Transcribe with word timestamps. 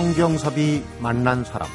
성경섭이 0.00 0.82
만난 0.98 1.44
사람 1.44 1.68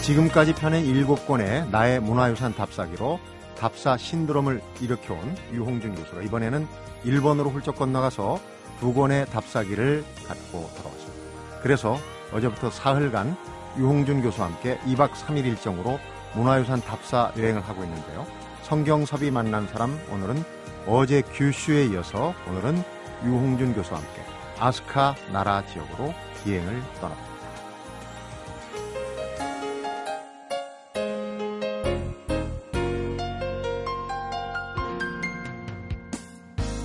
지금까지 0.00 0.54
펴낸 0.54 0.86
일곱 0.86 1.26
권의 1.26 1.68
나의 1.68 2.00
문화유산 2.00 2.54
답사기로 2.54 3.20
답사 3.58 3.98
신드롬을 3.98 4.62
일으켜온 4.80 5.36
유홍준 5.52 5.96
교수가 5.96 6.22
이번에는 6.22 6.66
일본으로 7.04 7.50
훌쩍 7.50 7.76
건너가서 7.76 8.40
두 8.80 8.94
권의 8.94 9.26
답사기를 9.26 10.02
갖고 10.26 10.70
돌아왔습니다. 10.78 11.60
그래서 11.60 11.98
어제부터 12.32 12.70
사흘간 12.70 13.36
유홍준 13.76 14.22
교수와 14.22 14.46
함께 14.46 14.78
2박 14.86 15.10
3일 15.10 15.44
일정으로 15.44 16.00
문화유산 16.34 16.80
답사 16.80 17.32
여행을 17.36 17.60
하고 17.60 17.84
있는데요. 17.84 18.26
성경섭이 18.62 19.30
만난 19.30 19.68
사람 19.68 20.00
오늘은 20.10 20.62
어제 20.86 21.22
규슈에 21.22 21.86
이어서 21.86 22.34
오늘은 22.48 22.82
유홍준 23.24 23.74
교수와 23.74 24.00
함께 24.00 24.22
아스카 24.58 25.14
나라 25.32 25.64
지역으로 25.66 26.12
비행을 26.42 26.80
떠납니다. 27.00 27.32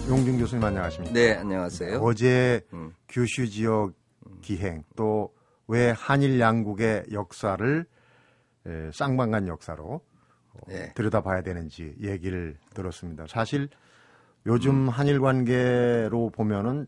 용준 0.08 0.38
교수님 0.40 0.64
안녕하십니까? 0.64 1.14
네, 1.14 1.34
안녕하세요. 1.34 2.00
어제 2.00 2.62
음. 2.74 2.94
규슈 3.10 3.50
지역 3.50 3.94
기행 4.42 4.84
또 4.96 5.38
왜 5.68 5.92
한일 5.92 6.40
양국의 6.40 7.08
역사를 7.12 7.86
에, 8.66 8.92
쌍방간 8.94 9.48
역사로 9.48 10.02
어, 10.54 10.60
네. 10.68 10.94
들여다봐야 10.96 11.42
되는지 11.44 11.96
얘기를 12.02 12.58
들었습니다. 12.74 13.26
사실 13.28 13.70
요즘 14.48 14.88
음. 14.88 14.90
한일 14.90 15.20
관계로 15.20 16.30
보면은 16.30 16.88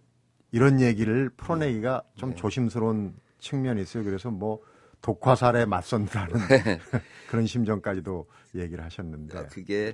이런 0.52 0.82
얘기를 0.82 1.30
풀어내기가 1.30 2.04
좀 2.16 2.32
네. 2.32 2.36
조심스러운 2.36 3.16
측면이 3.40 3.82
있어요. 3.82 4.04
그래서 4.04 4.32
뭐 4.32 4.60
독화살에 5.02 5.66
맞선다는 5.66 6.48
네. 6.48 6.80
그런 7.30 7.46
심정까지도 7.46 8.28
얘기를 8.56 8.84
하셨는데 8.84 9.48
그게 9.48 9.94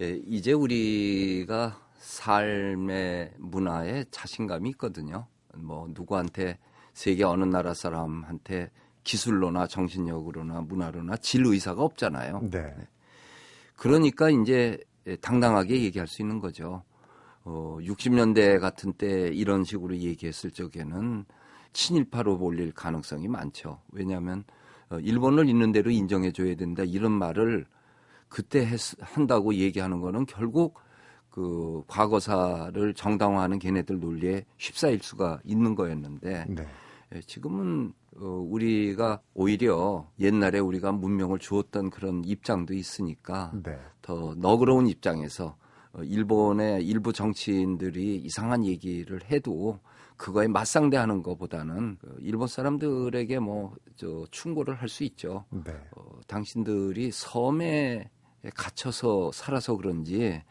예, 0.00 0.10
이제 0.26 0.52
우리가 0.52 1.80
삶의 1.98 3.32
문화에 3.38 4.04
자신감이 4.10 4.70
있거든요. 4.70 5.26
뭐 5.54 5.88
누구한테 5.90 6.58
세계 6.92 7.24
어느 7.24 7.44
나라 7.44 7.72
사람한테 7.72 8.70
기술로나 9.04 9.68
정신력으로나 9.68 10.60
문화로나 10.62 11.16
질 11.16 11.46
의사가 11.46 11.82
없잖아요. 11.82 12.40
네. 12.50 12.62
네. 12.62 12.88
그러니까 13.76 14.28
이제 14.28 14.78
당당하게 15.20 15.82
얘기할 15.82 16.08
수 16.08 16.20
있는 16.20 16.40
거죠. 16.40 16.82
어, 17.46 17.78
60년대 17.80 18.58
같은 18.58 18.92
때 18.92 19.28
이런 19.28 19.62
식으로 19.62 19.96
얘기했을 19.96 20.50
적에는 20.50 21.24
친일파로 21.72 22.38
몰릴 22.38 22.72
가능성이 22.72 23.28
많죠. 23.28 23.80
왜냐하면 23.92 24.42
어, 24.90 24.98
일본을 24.98 25.48
있는 25.48 25.70
대로 25.70 25.92
인정해줘야 25.92 26.56
된다 26.56 26.82
이런 26.84 27.12
말을 27.12 27.66
그때 28.28 28.66
했, 28.66 28.80
한다고 29.00 29.54
얘기하는 29.54 30.00
거는 30.00 30.26
결국 30.26 30.80
그 31.30 31.84
과거사를 31.86 32.94
정당화하는 32.94 33.60
걔네들 33.60 34.00
논리에 34.00 34.44
휩싸일 34.58 35.00
수가 35.00 35.38
있는 35.44 35.76
거였는데 35.76 36.46
네. 36.48 36.66
예, 37.14 37.20
지금은 37.20 37.92
어, 38.16 38.26
우리가 38.26 39.20
오히려 39.34 40.10
옛날에 40.18 40.58
우리가 40.58 40.90
문명을 40.90 41.38
주었던 41.38 41.90
그런 41.90 42.24
입장도 42.24 42.74
있으니까 42.74 43.52
네. 43.62 43.78
더 44.02 44.34
너그러운 44.36 44.88
입장에서 44.88 45.44
어, 45.44 45.65
일본의 46.04 46.86
일부 46.86 47.12
정치인들이 47.12 48.16
이상한 48.16 48.64
얘기를 48.64 49.20
해도 49.30 49.78
그거에 50.16 50.48
맞상대하는 50.48 51.22
것보다는 51.22 51.98
그 52.00 52.16
일본 52.20 52.48
사람들에게 52.48 53.38
뭐 53.38 53.74
저 53.96 54.26
충고를 54.30 54.74
할 54.74 54.88
수 54.88 55.02
있죠. 55.04 55.44
네. 55.50 55.72
어, 55.96 56.20
당신들이 56.26 57.10
섬에 57.12 58.08
갇혀서 58.54 59.32
살아서 59.32 59.76
그런지 59.76 60.42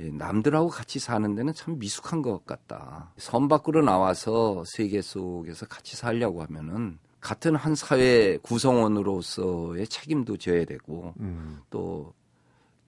예, 0.00 0.10
남들하고 0.10 0.68
같이 0.68 0.98
사는 0.98 1.34
데는 1.34 1.54
참 1.54 1.78
미숙한 1.78 2.20
것 2.20 2.44
같다. 2.44 3.12
섬 3.16 3.48
밖으로 3.48 3.82
나와서 3.82 4.64
세계 4.66 5.00
속에서 5.00 5.66
같이 5.66 5.96
살려고 5.96 6.42
하면은 6.42 6.98
같은 7.20 7.54
한 7.54 7.74
사회 7.74 8.38
구성원으로서의 8.38 9.86
책임도 9.86 10.36
져야 10.38 10.64
되고 10.64 11.14
음. 11.20 11.60
또 11.70 12.12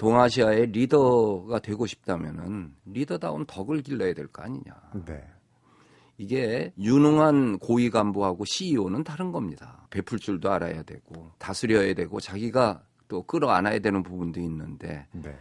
동아시아의 0.02 0.66
리더가 0.72 1.60
되고 1.60 1.86
싶다면은 1.86 2.74
리더다운 2.86 3.46
덕을 3.46 3.82
길러야 3.82 4.14
될 4.14 4.26
거 4.26 4.42
아니냐. 4.42 4.64
네. 5.06 5.22
이게 6.18 6.72
유능한 6.76 7.58
고위 7.60 7.88
간부하고 7.88 8.44
CEO는 8.44 9.04
다른 9.04 9.30
겁니다. 9.30 9.86
베풀 9.90 10.18
줄도 10.18 10.50
알아야 10.50 10.82
되고 10.82 11.30
다스려야 11.38 11.94
되고 11.94 12.18
자기가 12.18 12.82
또 13.06 13.22
끌어안아야 13.22 13.78
되는 13.78 14.02
부분도 14.02 14.40
있는데 14.40 15.06
네. 15.12 15.36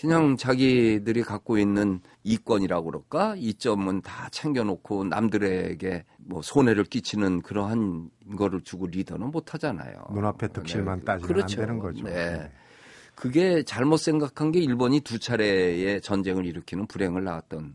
그냥 0.00 0.36
자기들이 0.38 1.22
갖고 1.22 1.58
있는 1.58 2.00
이권이라고 2.24 2.86
그럴까 2.86 3.34
이점은 3.36 4.00
다 4.00 4.28
챙겨놓고 4.30 5.04
남들에게 5.04 6.04
뭐 6.18 6.40
손해를 6.40 6.84
끼치는 6.84 7.42
그러한 7.42 8.08
거를 8.36 8.62
주고 8.62 8.86
리더는 8.86 9.30
못 9.32 9.52
하잖아요. 9.52 10.06
눈앞의 10.14 10.50
득실만 10.54 11.00
네. 11.00 11.04
따지면 11.04 11.28
그렇죠. 11.28 11.60
안 11.60 11.66
되는 11.66 11.78
거죠. 11.80 12.04
네. 12.04 12.50
네. 13.18 13.22
그게 13.22 13.62
잘못 13.62 13.96
생각한 13.98 14.52
게 14.52 14.60
일본이 14.60 15.00
두 15.00 15.18
차례의 15.18 16.00
전쟁을 16.00 16.46
일으키는 16.46 16.86
불행을 16.86 17.24
낳았던 17.24 17.74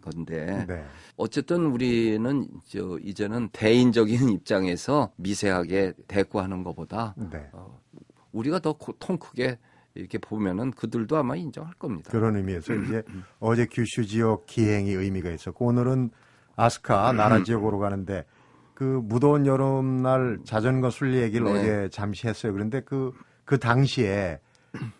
건데 0.00 0.64
네. 0.66 0.84
어쨌든 1.16 1.66
우리는 1.66 2.48
저 2.66 2.98
이제는 3.02 3.50
대인적인 3.52 4.28
입장에서 4.30 5.12
미세하게 5.16 5.92
대꾸하는 6.08 6.64
것보다 6.64 7.14
네. 7.16 7.48
어, 7.52 7.80
우리가 8.32 8.58
더 8.60 8.76
통 8.98 9.18
크게 9.18 9.58
이렇게 9.94 10.18
보면은 10.18 10.70
그들도 10.70 11.16
아마 11.16 11.36
인정할 11.36 11.74
겁니다. 11.74 12.10
그런 12.10 12.36
의미에서 12.36 12.74
이제 12.74 13.02
어제 13.40 13.66
규슈 13.66 14.06
지역 14.06 14.46
기행이 14.46 14.90
의미가 14.92 15.30
있었고 15.30 15.66
오늘은 15.66 16.10
아스카 16.56 17.12
나라 17.12 17.42
지역으로 17.42 17.78
가는데 17.78 18.24
그 18.74 19.00
무더운 19.04 19.46
여름날 19.46 20.38
자전거 20.44 20.90
순례 20.90 21.22
얘기를 21.22 21.44
네. 21.44 21.58
어제 21.58 21.88
잠시 21.90 22.28
했어요. 22.28 22.52
그런데 22.52 22.80
그, 22.80 23.12
그 23.44 23.58
당시에 23.58 24.40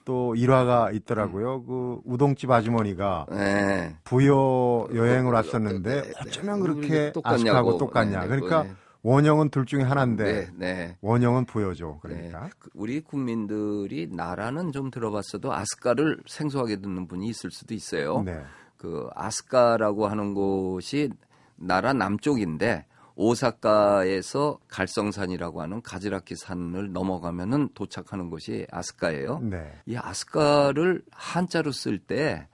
또 0.04 0.34
일화가 0.34 0.91
있더라고요. 0.92 1.64
그 1.64 2.00
우동집 2.04 2.50
아주머니가 2.50 3.26
네. 3.31 3.97
부여 4.04 4.88
여행을 4.94 5.32
왔었는데 5.32 6.12
어쩌면 6.20 6.60
그렇게 6.60 7.12
아스카하고 7.22 7.78
똑같냐. 7.78 8.22
네, 8.22 8.28
그러니까 8.28 8.64
네. 8.64 8.72
원형은 9.03 9.50
둘 9.50 9.64
중에 9.64 9.82
하나인데 9.82 10.25
네, 10.25 10.48
네. 10.56 10.97
원형은 11.00 11.47
부여죠. 11.47 12.00
그러니까 12.03 12.44
네. 12.44 12.50
그 12.58 12.70
우리 12.75 13.00
국민들이 13.00 14.08
나라는 14.10 14.72
좀 14.72 14.91
들어봤어도 14.91 15.53
아스카를 15.53 16.19
생소하게 16.26 16.76
듣는 16.81 17.06
분이 17.08 17.26
있을 17.28 17.50
수도 17.50 17.75
있어요. 17.75 18.22
네. 18.22 18.42
그 18.76 19.08
아스카라고 19.14 20.06
하는 20.06 20.34
곳이 20.34 21.10
나라 21.56 21.92
남쪽인데 21.92 22.87
오사카에서 23.20 24.58
갈성산이라고 24.69 25.60
하는 25.60 25.82
가지라키 25.82 26.36
산을 26.36 26.92
넘어가면은 26.92 27.69
도착하는 27.75 28.31
곳이 28.31 28.66
아스카예요. 28.70 29.41
네. 29.41 29.72
이 29.84 29.97
아스카를 29.97 31.03
한자로 31.12 31.70
쓸 31.72 31.98
때 31.98 32.48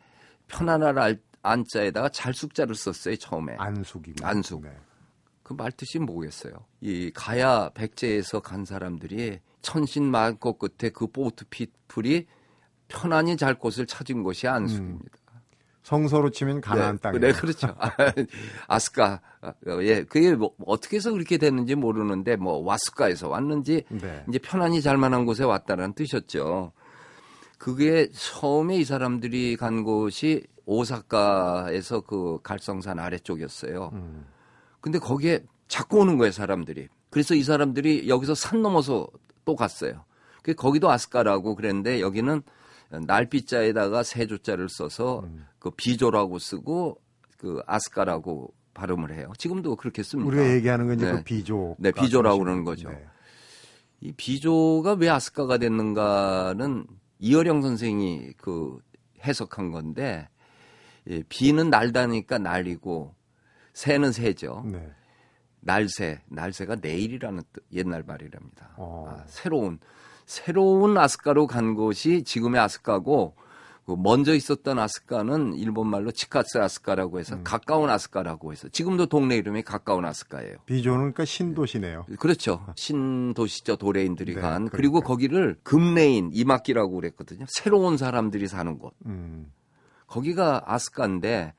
편안할 0.49 1.21
안자에다가 1.43 2.09
잘숙자를 2.09 2.75
썼어요 2.75 3.15
처음에. 3.17 3.55
안숙이고. 3.59 4.27
안숙. 4.27 4.63
네. 4.63 4.77
그 5.45 5.55
말 5.55 5.71
뜻이 5.71 6.01
뭐겠어요? 6.01 6.53
이 6.81 7.13
가야 7.15 7.69
백제에서 7.71 8.41
간 8.41 8.65
사람들이 8.65 9.39
천신 9.63 10.11
만꽃 10.11 10.59
끝에 10.59 10.91
그 10.91 11.07
보트 11.07 11.45
피플이 11.51 12.27
편안히 12.89 13.37
잘 13.37 13.55
곳을 13.57 13.87
찾은 13.87 14.25
곳이 14.25 14.49
안숙입니다. 14.49 15.05
음. 15.05 15.26
성서로 15.87 16.31
치면 16.31 16.61
가나안 16.63 16.97
네, 16.97 17.01
땅. 17.01 17.21
네, 17.21 17.31
그렇죠. 17.31 17.69
아스카. 18.67 19.21
예, 19.83 20.03
그게 20.03 20.35
뭐 20.35 20.51
어떻게 20.67 20.97
해서 20.97 21.13
그렇게 21.13 21.39
됐는지 21.39 21.77
모르는데 21.77 22.35
뭐 22.35 22.59
와스카에서 22.59 23.29
왔는지 23.29 23.85
네. 23.91 24.25
이제 24.29 24.41
편안히 24.41 24.83
잘 24.83 24.97
만한 24.97 25.27
곳에 25.27 25.45
왔다는 25.45 25.93
뜻이었죠. 25.93 26.73
그게 27.57 28.11
처음에 28.11 28.79
이 28.79 28.85
사람들이 28.85 29.57
간 29.57 29.85
곳이 29.85 30.43
오사카에서 30.65 32.01
그 32.01 32.41
갈성산 32.43 32.99
아래쪽이었어요. 32.99 33.91
음. 33.93 34.27
근데 34.81 34.99
거기에 34.99 35.45
자꾸 35.69 36.01
오는 36.01 36.19
거예요, 36.19 36.33
사람들이. 36.33 36.89
그래서 37.11 37.37
이 37.37 37.45
사람들이 37.45 38.09
여기서 38.09 38.35
산 38.35 38.61
넘어서 38.61 39.07
또 39.45 39.55
갔어요. 39.55 40.05
그 40.43 40.53
거기도 40.53 40.91
아스카라고 40.91 41.55
그랬는데 41.55 42.01
여기는 42.01 42.43
날비자에다가 42.91 44.03
세 44.03 44.27
조자를 44.27 44.69
써서 44.69 45.21
음. 45.21 45.47
그 45.59 45.71
비조라고 45.71 46.39
쓰고 46.39 47.01
그 47.37 47.61
아스카라고 47.67 48.55
발음을 48.75 49.13
해요. 49.13 49.33
지금도 49.39 49.77
그렇게 49.77 50.03
씁니다. 50.03 50.29
우리가 50.29 50.55
얘기하는 50.55 50.87
건 50.87 50.97
이제 50.97 51.07
네. 51.07 51.13
그 51.13 51.23
비조. 51.23 51.77
네, 51.79 51.91
비조라고 51.93 52.39
그러는 52.39 52.65
거죠. 52.65 52.91
네. 52.91 53.05
이 54.01 54.13
비조가 54.13 54.95
왜 54.95 55.09
아스카가 55.09 55.59
됐는가는 55.59 56.87
이어령 57.19 57.63
선생이 57.63 58.35
그 58.37 58.79
해석한 59.25 59.71
건데 59.71 60.29
예, 61.09 61.23
비는 61.29 61.71
날다니까 61.71 62.39
날이고 62.39 63.15
새는 63.73 64.13
새죠. 64.13 64.65
네. 64.67 64.91
날새, 65.61 66.21
날새가 66.29 66.77
내일이라는 66.77 67.43
뜻, 67.53 67.65
옛날 67.73 68.03
말이랍니다. 68.07 68.75
어. 68.77 69.07
아, 69.09 69.25
새로운 69.27 69.79
새로운 70.27 70.99
아스카로 70.99 71.47
간 71.47 71.75
것이 71.75 72.23
지금의 72.25 72.61
아스카고 72.61 73.35
그 73.87 73.95
먼저 73.97 74.35
있었던 74.35 74.81
아스카는 74.81 75.55
일본 75.55 75.89
말로 75.89 76.11
치카스 76.11 76.59
아스카라고 76.59 77.21
해서 77.21 77.41
가까운 77.45 77.89
아스카라고 77.89 78.51
해서 78.51 78.69
지금도 78.69 79.07
동네 79.07 79.37
이름이 79.37 79.63
가까운 79.63 80.05
아스카예요. 80.05 80.57
비조는 80.67 80.99
그러니까 80.99 81.25
신도시네요. 81.25 82.07
그렇죠. 82.19 82.67
신도시죠 82.75 83.77
도레인들이 83.77 84.35
네, 84.35 84.41
간 84.41 84.53
그러니까. 84.53 84.77
그리고 84.77 85.01
거기를 85.01 85.57
금레인 85.63 86.31
이막기라고 86.33 86.97
그랬거든요. 86.97 87.47
새로운 87.49 87.97
사람들이 87.97 88.49
사는 88.49 88.77
곳. 88.77 88.93
음. 89.07 89.53
거기가 90.09 90.65
아스카인데 90.67 91.55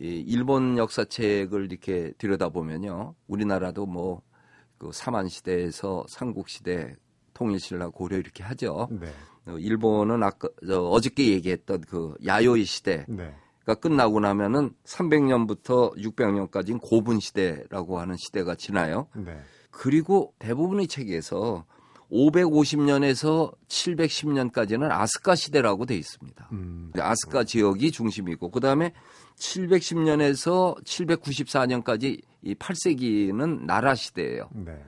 이 0.00 0.24
일본 0.26 0.78
역사책을 0.78 1.66
이렇게 1.70 2.12
들여다보면요. 2.18 3.14
우리나라도 3.28 3.86
뭐그 3.86 4.90
삼한 4.92 5.28
시대에서 5.28 6.04
삼국 6.08 6.48
시대 6.48 6.96
통일신라 7.42 7.88
고려 7.88 8.16
이렇게 8.16 8.44
하죠. 8.44 8.88
네. 8.90 9.08
어, 9.46 9.58
일본은 9.58 10.22
아까 10.22 10.48
저 10.66 10.82
어저께 10.82 11.28
얘기했던 11.32 11.82
그 11.82 12.14
야요이 12.24 12.64
시대가 12.64 13.04
네. 13.08 13.34
끝나고 13.80 14.20
나면은 14.20 14.70
300년부터 14.84 15.96
600년까지는 15.96 16.80
고분 16.80 17.18
시대라고 17.18 17.98
하는 17.98 18.16
시대가 18.16 18.54
지나요. 18.54 19.08
네. 19.16 19.36
그리고 19.70 20.32
대부분의 20.38 20.86
책에서 20.86 21.64
550년에서 22.12 23.52
710년까지는 23.68 24.90
아스카 24.90 25.34
시대라고 25.34 25.86
돼 25.86 25.96
있습니다. 25.96 26.48
음. 26.52 26.92
아스카 26.96 27.44
지역이 27.44 27.90
중심이고 27.90 28.50
그다음에 28.50 28.92
710년에서 29.36 30.84
794년까지 30.84 32.20
이 32.42 32.54
8세기는 32.54 33.64
나라 33.64 33.94
시대예요. 33.94 34.50
네. 34.52 34.78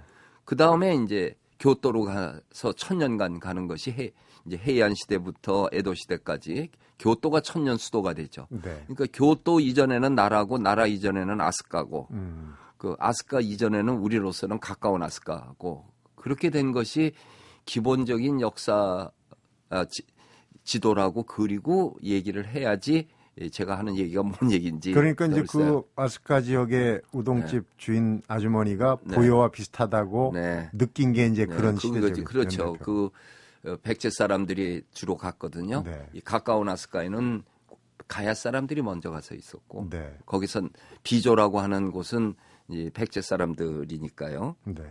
그다음에 0.44 0.96
이제 0.96 1.34
교토로 1.64 2.04
가서 2.04 2.74
천년간 2.76 3.40
가는 3.40 3.66
것이 3.66 3.90
해, 3.90 4.12
이제 4.44 4.58
해안 4.58 4.94
시대부터 4.94 5.70
에도 5.72 5.94
시대까지 5.94 6.68
교토가 6.98 7.40
천년 7.40 7.78
수도가 7.78 8.12
되죠. 8.12 8.46
네. 8.50 8.84
그러니까 8.86 9.06
교토 9.14 9.60
이전에는 9.60 10.14
나라고 10.14 10.58
나라 10.58 10.86
이전에는 10.86 11.40
아스카고 11.40 12.08
음. 12.10 12.52
그 12.76 12.94
아스카 12.98 13.40
이전에는 13.40 13.94
우리로서는 13.96 14.60
가까운 14.60 15.02
아스카고 15.02 15.86
그렇게 16.16 16.50
된 16.50 16.72
것이 16.72 17.12
기본적인 17.64 18.42
역사 18.42 19.10
아, 19.70 19.86
지, 19.86 20.02
지도라고 20.64 21.22
그리고 21.22 21.96
얘기를 22.02 22.46
해야지 22.46 23.08
제가 23.50 23.78
하는 23.78 23.96
얘기가 23.96 24.22
뭔 24.22 24.52
얘기인지 24.52 24.92
그러니까 24.92 25.26
이제. 25.26 25.42
그 25.48 25.82
아스카 25.96 26.40
지역의 26.40 27.02
우동집 27.12 27.64
주인 27.76 28.22
아주머니가 28.28 28.98
네. 29.02 29.16
보여와 29.16 29.50
비슷하다고 29.50 30.32
네. 30.34 30.70
느낀 30.72 31.12
게 31.12 31.26
이제 31.26 31.46
네, 31.46 31.54
그런. 31.54 31.76
시대죠. 31.76 32.24
그렇죠. 32.24 32.74
그 32.74 33.10
어, 33.66 33.76
백제 33.82 34.10
사람들이 34.10 34.82
주로 34.92 35.16
갔거든요. 35.16 35.82
네. 35.84 36.06
이 36.12 36.20
가까운 36.20 36.68
아스카에는 36.68 37.42
가야 38.06 38.34
사람들이 38.34 38.82
먼저 38.82 39.10
가서 39.10 39.34
있었고 39.34 39.88
네. 39.90 40.16
거기선 40.26 40.70
비조라고 41.02 41.60
하는 41.60 41.90
곳은 41.90 42.34
이 42.68 42.90
백제 42.92 43.20
사람들이니까요. 43.20 44.56
네. 44.64 44.82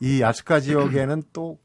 이 0.00 0.22
아스카 0.22 0.60
지역에는 0.60 1.24
또 1.32 1.58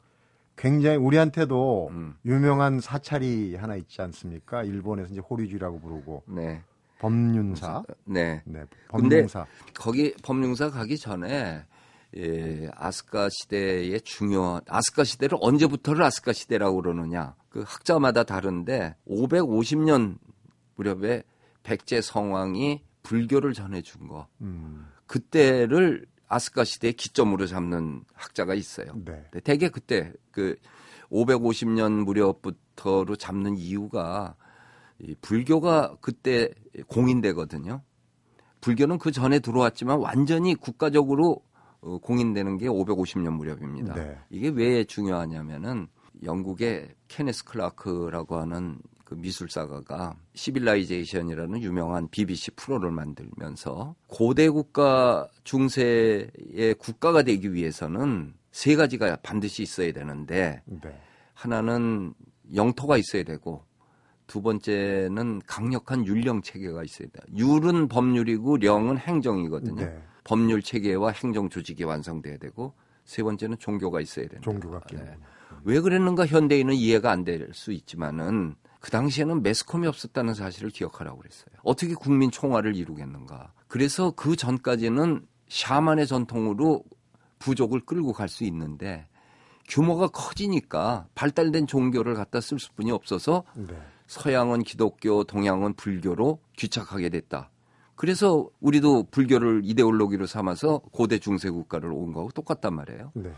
굉장히 0.62 0.96
우리한테도 0.98 1.90
음. 1.90 2.16
유명한 2.24 2.80
사찰이 2.80 3.56
하나 3.56 3.76
있지 3.76 4.00
않습니까? 4.04 4.62
일본에서 4.62 5.10
이제 5.12 5.20
호리주라고 5.20 5.80
부르고 5.80 6.24
네. 6.28 6.62
법륜사. 7.00 7.82
네. 8.06 8.44
네. 8.46 8.66
법륜사. 8.90 9.48
거기 9.74 10.14
법륜사 10.22 10.70
가기 10.70 11.00
전에 11.00 11.66
예, 12.16 12.70
아스카 12.76 13.30
시대의 13.32 14.02
중요한 14.02 14.62
아스카 14.68 15.04
시대를 15.04 15.40
언제부터를 15.42 16.04
아스카 16.04 16.32
시대라고 16.32 16.84
그러느냐 16.84 17.34
그 17.50 17.64
학자마다 17.66 18.24
다른데 18.24 18.98
550년 19.08 20.20
무렵에 20.76 21.24
백제 21.64 22.02
성왕이 22.02 22.84
불교를 23.02 23.54
전해준 23.54 24.08
거 24.08 24.28
음. 24.42 24.86
그때를 25.08 26.06
아스카 26.32 26.64
시대의 26.64 26.94
기점으로 26.94 27.46
잡는 27.46 28.06
학자가 28.14 28.54
있어요. 28.54 28.94
네. 29.04 29.26
네, 29.32 29.40
대개 29.42 29.68
그때 29.68 30.14
그 30.32 30.56
550년 31.12 32.06
무렵부터로 32.06 33.18
잡는 33.18 33.58
이유가 33.58 34.36
이 35.00 35.14
불교가 35.22 35.98
그때 36.00 36.50
공인되거든요. 36.88 37.82
불교는 38.62 38.98
그 38.98 39.12
전에 39.12 39.40
들어왔지만 39.40 40.00
완전히 40.00 40.56
국가적으로 40.56 41.44
어, 41.82 41.98
공인되는 41.98 42.58
게 42.60 42.68
550년 42.68 43.32
무렵입니다. 43.32 43.96
네. 43.96 44.18
이게 44.30 44.48
왜 44.50 44.86
중요하냐면은 44.86 45.88
영국의 46.24 46.96
케네스 47.10 47.44
클라크라고 47.44 48.38
하는 48.38 48.80
그 49.12 49.16
미술사가가 49.16 50.16
시빌라이제이션이라는 50.36 51.62
유명한 51.64 52.08
BBC 52.08 52.52
프로를 52.52 52.92
만들면서 52.92 53.94
고대 54.08 54.48
국가 54.48 55.28
중세의 55.44 56.76
국가가 56.80 57.22
되기 57.22 57.54
위해서는 57.54 58.34
세 58.52 58.78
가지가 58.78 59.18
반드시 59.18 59.64
있어야 59.64 59.92
되는데 59.92 60.62
네. 60.66 60.98
하나는 61.34 62.14
영토가 62.56 62.96
있어야 62.96 63.24
되고 63.24 63.66
두 64.28 64.42
번째는 64.42 65.42
강력한 65.46 66.06
율령 66.06 66.42
체계가 66.42 66.82
있어야 66.86 67.10
돼. 67.10 67.20
율은 67.36 67.90
법률이고 67.90 68.58
령은 68.60 68.98
행정이거든요. 68.98 69.88
네. 69.88 70.02
법률 70.24 70.62
체계와 70.62 71.12
행정 71.12 71.50
조직이 71.50 71.84
완성돼야 71.84 72.38
되고 72.38 72.76
세 73.04 73.24
번째는 73.24 73.58
종교가 73.60 74.00
있어야 74.00 74.30
된다. 74.30 74.50
종교가. 74.50 74.80
네. 74.94 75.18
왜 75.66 75.82
그랬는가 75.82 76.26
현대인은 76.28 76.76
이해가 76.76 77.12
안 77.12 77.26
될 77.26 77.50
수 77.54 77.74
있지만은 77.74 78.56
그 78.82 78.90
당시에는 78.90 79.44
매스컴이 79.44 79.88
없었다는 79.88 80.34
사실을 80.34 80.72
기억하라고 80.72 81.20
그랬어요. 81.20 81.56
어떻게 81.64 81.94
국민 81.94 82.32
총화를 82.32 82.76
이루겠는가. 82.76 83.54
그래서 83.68 84.12
그 84.12 84.36
전까지는 84.36 85.26
샤만의 85.48 86.08
전통으로 86.08 86.84
부족을 87.40 87.86
끌고 87.86 88.12
갈 88.12 88.28
수 88.28 88.44
있는데 88.44 89.08
규모가 89.70 90.08
커지니까 90.08 91.08
발달된 91.16 91.68
종교를 91.68 92.16
갖다 92.16 92.42
쓸 92.42 92.60
수뿐이 92.60 92.92
없어서 92.92 93.44
네. 93.54 93.76
서양은 94.08 94.64
기독교, 94.64 95.24
동양은 95.24 95.76
불교로 95.76 96.42
귀착하게 96.58 97.10
됐다. 97.10 97.52
그래서 97.96 98.50
우리도 98.60 99.10
불교를 99.12 99.62
이데올로기로 99.64 100.26
삼아서 100.26 100.80
고대 100.92 101.20
중세 101.20 101.50
국가를 101.50 101.92
온 101.92 102.12
거하고 102.12 102.32
똑같단 102.32 102.74
말이에요. 102.74 103.12
네. 103.14 103.32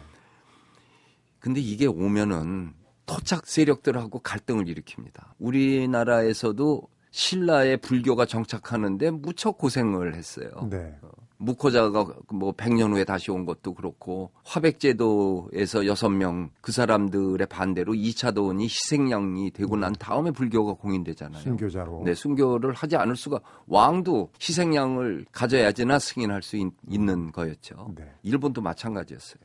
근데 1.40 1.60
이게 1.60 1.86
오면은 1.86 2.74
토착 3.06 3.46
세력들하고 3.48 4.20
갈등을 4.20 4.66
일으킵니다. 4.66 5.34
우리나라에서도 5.40 6.82
신라의 7.12 7.78
불교가 7.78 8.26
정착하는데 8.26 9.12
무척 9.12 9.58
고생을 9.58 10.16
했어요. 10.16 10.50
네. 10.70 10.96
무코자가 11.38 12.06
뭐 12.34 12.54
100년 12.54 12.94
후에 12.94 13.04
다시 13.04 13.30
온 13.30 13.46
것도 13.46 13.74
그렇고 13.74 14.32
화백제도에서 14.46 15.86
여섯 15.86 16.10
명그 16.10 16.72
사람들의 16.72 17.46
반대로 17.48 17.94
2차 17.94 18.34
도원이 18.34 18.64
희생양이 18.64 19.52
되고 19.52 19.76
난 19.76 19.94
다음에 19.94 20.32
불교가 20.32 20.74
공인되잖아요. 20.74 21.42
순교자로. 21.42 22.04
네, 22.06 22.14
순교를 22.14 22.74
하지 22.74 22.96
않을 22.96 23.16
수가 23.16 23.42
왕도 23.68 24.32
희생양을 24.42 25.26
가져야지나 25.32 26.00
승인할 26.00 26.42
수 26.42 26.58
있, 26.58 26.64
는 26.88 27.32
거였죠. 27.32 27.94
네. 27.96 28.10
일본도 28.24 28.62
마찬가지였어요. 28.62 29.44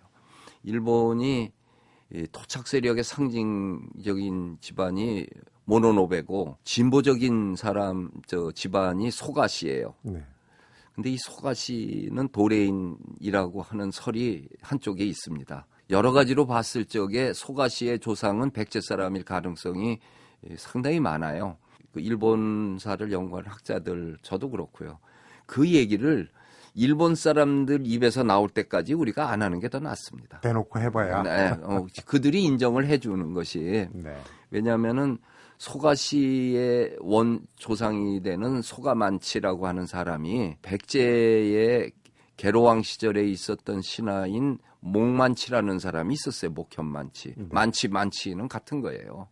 일본이 0.62 1.52
이 2.12 2.26
토착 2.32 2.66
세력의 2.66 3.04
상징적인 3.04 4.58
집안이 4.60 5.26
모노노베고 5.64 6.56
진보적인 6.64 7.56
사람 7.56 8.10
저 8.26 8.50
집안이 8.52 9.10
소가시예요. 9.10 9.94
네. 10.02 10.24
근데 10.94 11.10
이 11.10 11.18
소가시는 11.18 12.28
도레인이라고 12.28 13.62
하는 13.62 13.90
설이 13.90 14.48
한쪽에 14.62 15.04
있습니다. 15.04 15.66
여러 15.90 16.12
가지로 16.12 16.46
봤을 16.46 16.86
적에 16.86 17.32
소가시의 17.32 18.00
조상은 18.00 18.50
백제 18.50 18.80
사람일 18.80 19.24
가능성이 19.24 20.00
상당히 20.56 21.00
많아요. 21.00 21.56
그 21.92 22.00
일본사를 22.00 23.12
연구하는 23.12 23.50
학자들 23.50 24.18
저도 24.22 24.50
그렇고요. 24.50 24.98
그 25.46 25.68
얘기를 25.68 26.28
일본 26.78 27.14
사람들 27.16 27.80
입에서 27.84 28.22
나올 28.22 28.48
때까지 28.48 28.94
우리가 28.94 29.30
안 29.30 29.42
하는 29.42 29.58
게 29.58 29.68
더 29.68 29.80
낫습니다. 29.80 30.40
대놓고 30.40 30.78
해봐야. 30.78 31.22
네, 31.22 31.50
어, 31.62 31.86
그들이 32.06 32.44
인정을 32.44 32.86
해주는 32.86 33.34
것이 33.34 33.88
네. 33.92 34.16
왜냐하면은 34.50 35.18
소가시의 35.58 36.96
원 37.00 37.40
조상이 37.56 38.22
되는 38.22 38.62
소가만치라고 38.62 39.66
하는 39.66 39.86
사람이 39.86 40.56
백제의 40.62 41.90
개로왕 42.36 42.82
시절에 42.82 43.24
있었던 43.24 43.82
신하인 43.82 44.58
목만치라는 44.80 45.80
사람이 45.80 46.14
있었어요. 46.14 46.52
목현만치. 46.52 47.34
만치 47.50 47.88
만치는 47.88 48.46
같은 48.48 48.80
거예요. 48.80 49.26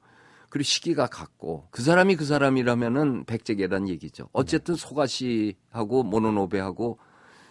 그리고 0.50 0.64
시기가 0.64 1.06
같고 1.06 1.68
그 1.70 1.82
사람이 1.82 2.16
그 2.16 2.24
사람이라면은 2.24 3.24
백제계란 3.24 3.88
얘기죠. 3.88 4.28
어쨌든 4.32 4.74
소가시하고 4.74 6.02
모노노베하고 6.02 6.98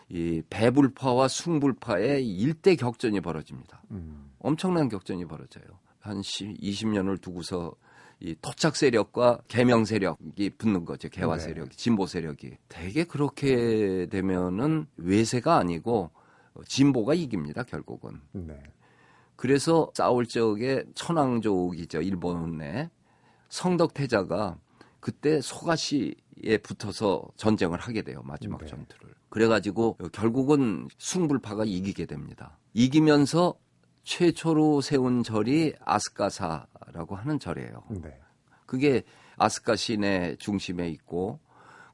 이 0.09 0.41
배불파와 0.49 1.27
숭불파의 1.27 2.27
일대 2.27 2.75
격전이 2.75 3.21
벌어집니다. 3.21 3.81
음. 3.91 4.31
엄청난 4.39 4.89
격전이 4.89 5.25
벌어져요. 5.25 5.65
한 5.99 6.21
20년을 6.21 7.19
두고서 7.19 7.73
이 8.19 8.35
토착 8.41 8.75
세력과 8.75 9.39
개명 9.47 9.83
세력이 9.85 10.51
붙는 10.51 10.85
거죠. 10.85 11.09
개화 11.09 11.37
네. 11.37 11.43
세력이, 11.43 11.75
진보 11.75 12.05
세력이. 12.05 12.57
대개 12.69 13.03
그렇게 13.03 14.07
되면은 14.09 14.87
외세가 14.97 15.57
아니고 15.57 16.11
진보가 16.65 17.13
이깁니다. 17.15 17.63
결국은. 17.63 18.21
네. 18.31 18.61
그래서 19.35 19.91
싸울 19.93 20.27
적에 20.27 20.85
천황족이죠. 20.93 22.01
일본의 22.01 22.89
성덕태자가 23.49 24.57
그때 24.99 25.41
소가시에 25.41 26.57
붙어서 26.63 27.27
전쟁을 27.35 27.79
하게 27.79 28.01
돼요. 28.01 28.21
마지막 28.23 28.59
네. 28.61 28.67
전투를. 28.67 29.13
그래가지고 29.35 29.97
결국은 30.13 30.87
숭불파가 30.97 31.65
이기게 31.65 32.05
됩니다. 32.05 32.57
이기면서 32.73 33.55
최초로 34.05 34.79
세운 34.79 35.23
절이 35.23 35.73
아스카사라고 35.81 37.17
하는 37.17 37.37
절이에요. 37.37 37.83
네. 38.01 38.17
그게 38.65 39.03
아스카 39.35 39.75
시내 39.75 40.37
중심에 40.37 40.87
있고 40.87 41.41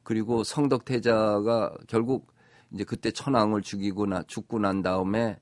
그리고 0.04 0.44
성덕태자가 0.44 1.78
결국 1.88 2.32
이제 2.72 2.84
그때 2.84 3.10
천황을 3.10 3.64
죽이고 3.64 4.06
나 4.06 4.22
죽고 4.22 4.60
난 4.60 4.84
다음에 4.84 5.40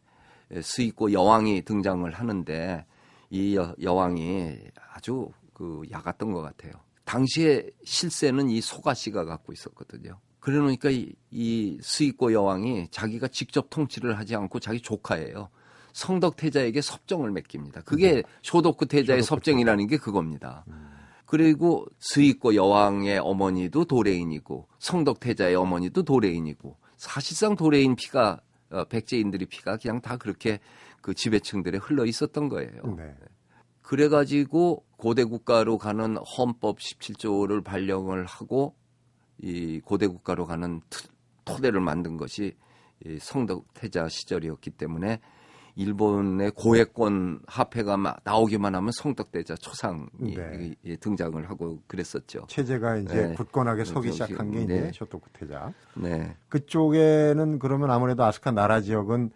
스이고 0.62 1.12
여왕이 1.12 1.64
등장을 1.64 2.10
하는데 2.10 2.86
이 3.30 3.58
여, 3.58 3.76
여왕이 3.82 4.58
아주 4.94 5.30
그 5.54 5.82
야갔던 5.92 6.32
것 6.32 6.44
같아요. 6.44 6.72
당시에 7.04 7.70
실세는 7.84 8.50
이 8.50 8.62
소가씨가 8.62 9.26
갖고 9.26 9.52
있었거든요. 9.52 10.18
그러니까 10.40 10.90
이, 10.90 11.14
이 11.32 11.78
스이고 11.82 12.34
여왕이 12.34 12.90
자기가 12.92 13.28
직접 13.28 13.70
통치를 13.70 14.18
하지 14.18 14.36
않고 14.36 14.60
자기 14.60 14.82
조카예요. 14.82 15.50
성덕 15.94 16.38
태자에게 16.38 16.82
섭정을 16.82 17.32
맡깁니다. 17.32 17.82
그게 17.82 18.24
쇼도쿠 18.44 18.86
태자의 18.86 19.24
쇼도쿠 19.24 19.36
섭정이라는 19.36 19.88
게 19.88 19.98
그겁니다. 19.98 20.64
그리고 21.26 21.86
스이코 22.00 22.56
여왕의 22.56 23.20
어머니도 23.20 23.86
도래인이고 23.86 24.68
성덕 24.80 25.20
태자의 25.20 25.56
어머니도 25.56 26.04
도래인이고 26.04 26.78
사실상 26.98 27.56
도래인 27.56 27.96
피가 27.96 28.42
어, 28.72 28.84
백제인들의 28.86 29.48
피가 29.48 29.78
그냥 29.78 30.00
다 30.02 30.18
그렇게 30.18 30.60
그 31.02 31.14
지배층들에 31.14 31.78
흘러 31.80 32.06
있었던 32.06 32.50
거예요. 32.50 32.96
네. 32.98 33.16
그래가지고 33.82 34.86
고대 34.98 35.24
국가로 35.24 35.78
가는 35.78 36.18
헌법 36.18 36.78
17조를 36.78 37.64
발령을 37.64 38.26
하고 38.26 38.76
이 39.42 39.80
고대 39.84 40.08
국가로 40.08 40.46
가는 40.46 40.82
트- 40.90 41.08
토대를 41.46 41.80
만든 41.80 42.18
것이 42.18 42.56
이 43.06 43.18
성덕태자 43.20 44.10
시절이었기 44.10 44.72
때문에 44.72 45.20
일본의 45.76 46.52
고액권 46.52 47.42
화폐가 47.48 47.96
막 47.96 48.20
나오기만 48.26 48.76
하면 48.76 48.92
성덕태자 48.92 49.56
초상이 49.56 50.08
네. 50.36 50.76
등장을 51.00 51.50
하고 51.50 51.80
그랬었죠. 51.88 52.46
체제가 52.50 52.98
이제 52.98 53.28
네. 53.28 53.34
굳건하게 53.36 53.86
서기 53.86 54.08
네. 54.08 54.12
시작한 54.12 54.52
게 54.52 54.58
네. 54.60 54.64
이제 54.66 54.92
쇼토쿠 54.94 55.30
태자. 55.32 55.72
네, 55.96 56.36
그쪽에는 56.50 57.60
그러면 57.60 57.92
아무래도 57.92 58.26
아스카 58.26 58.52
나라 58.52 58.82
지역은 58.82 59.32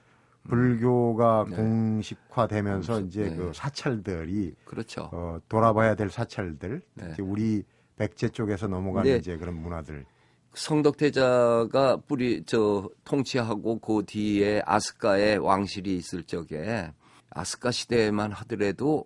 불교가 0.50 1.45
네. 1.50 1.55
공식화되면서 1.55 2.98
음, 3.00 3.07
이제 3.07 3.29
네. 3.29 3.36
그 3.38 3.51
사찰들이 3.53 4.53
그렇죠. 4.65 5.10
어, 5.13 5.39
돌아봐야 5.48 5.95
될 5.95 6.10
사찰들, 6.10 6.81
네. 6.95 7.15
우리 7.22 7.63
백제 7.95 8.29
쪽에서 8.29 8.67
넘어가는 8.67 9.09
네. 9.12 9.17
이제 9.17 9.38
그런 9.38 9.55
문화들. 9.55 10.05
성덕태자가 10.53 11.97
뿌리 12.07 12.43
저 12.45 12.89
통치하고 13.05 13.79
그 13.79 14.03
뒤에 14.05 14.62
아스카의 14.65 15.39
왕실이 15.39 15.95
있을 15.97 16.23
적에 16.23 16.91
아스카 17.31 17.71
시대에만 17.71 18.31
하더라도 18.31 19.05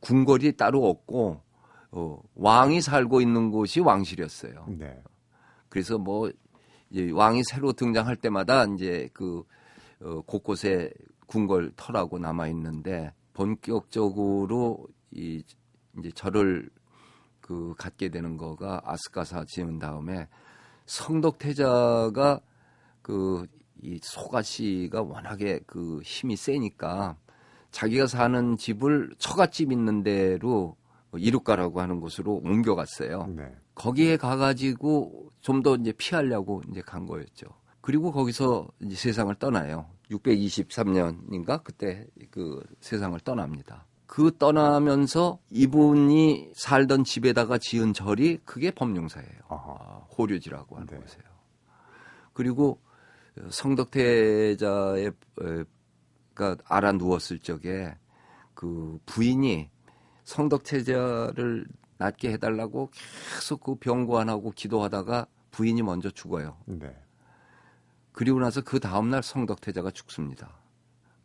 궁궐이 0.00 0.56
따로 0.56 0.88
없고 0.88 1.40
어, 1.90 2.22
왕이 2.34 2.80
살고 2.80 3.20
있는 3.20 3.50
곳이 3.50 3.80
왕실이었어요. 3.80 4.66
네. 4.78 5.02
그래서 5.68 5.98
뭐 5.98 6.30
이제 6.90 7.10
왕이 7.10 7.42
새로 7.44 7.72
등장할 7.72 8.16
때마다 8.16 8.64
이제 8.64 9.08
그 9.12 9.44
어, 10.00 10.20
곳곳에 10.22 10.90
궁궐 11.26 11.72
터라고 11.76 12.18
남아 12.18 12.48
있는데 12.48 13.12
본격적으로 13.32 14.86
이 15.10 15.42
이제 15.98 16.10
절을 16.14 16.68
그 17.46 17.74
갖게 17.78 18.08
되는 18.08 18.36
거가 18.36 18.82
아스카사 18.84 19.44
지은 19.44 19.78
다음에 19.78 20.28
성덕태자가 20.86 22.40
그 23.02 23.46
이 23.82 24.00
소가시가 24.02 25.02
워낙에 25.02 25.60
그 25.66 26.00
힘이 26.02 26.36
세니까 26.36 27.16
자기가 27.70 28.06
사는 28.06 28.56
집을 28.56 29.14
처갓집 29.18 29.70
있는 29.70 30.02
데로 30.02 30.76
이륙가라고 31.14 31.80
하는 31.80 32.00
곳으로 32.00 32.40
옮겨갔어요. 32.44 33.26
네. 33.28 33.54
거기에 33.74 34.16
가가지고 34.16 35.30
좀 35.40 35.62
더 35.62 35.76
이제 35.76 35.92
피하려고 35.92 36.62
이제 36.70 36.80
간 36.80 37.06
거였죠. 37.06 37.46
그리고 37.80 38.10
거기서 38.10 38.66
이제 38.80 38.96
세상을 38.96 39.32
떠나요. 39.36 39.86
623년인가 40.10 41.62
그때 41.62 42.06
그 42.30 42.62
세상을 42.80 43.18
떠납니다. 43.20 43.85
그 44.06 44.36
떠나면서 44.38 45.38
이분이 45.50 46.52
살던 46.54 47.04
집에다가 47.04 47.58
지은 47.58 47.92
절이 47.92 48.38
그게 48.44 48.70
법룡사예요. 48.70 49.40
아하. 49.48 49.76
아, 49.78 50.06
호류지라고 50.16 50.76
하는 50.76 50.86
네. 50.86 50.96
곳이에요. 50.96 51.24
그리고 52.32 52.80
성덕태자의 53.50 55.06
에, 55.06 55.64
가 56.34 56.56
알아 56.64 56.92
누웠을 56.92 57.38
적에 57.38 57.96
그 58.54 58.98
부인이 59.06 59.70
성덕태자를 60.24 61.66
낫게 61.98 62.32
해달라고 62.32 62.90
계속 62.92 63.60
그 63.60 63.74
병고안하고 63.76 64.50
기도하다가 64.50 65.26
부인이 65.50 65.82
먼저 65.82 66.10
죽어요. 66.10 66.58
네. 66.66 66.94
그리고 68.12 68.38
나서 68.38 68.60
그 68.60 68.80
다음날 68.80 69.22
성덕태자가 69.22 69.90
죽습니다. 69.90 70.58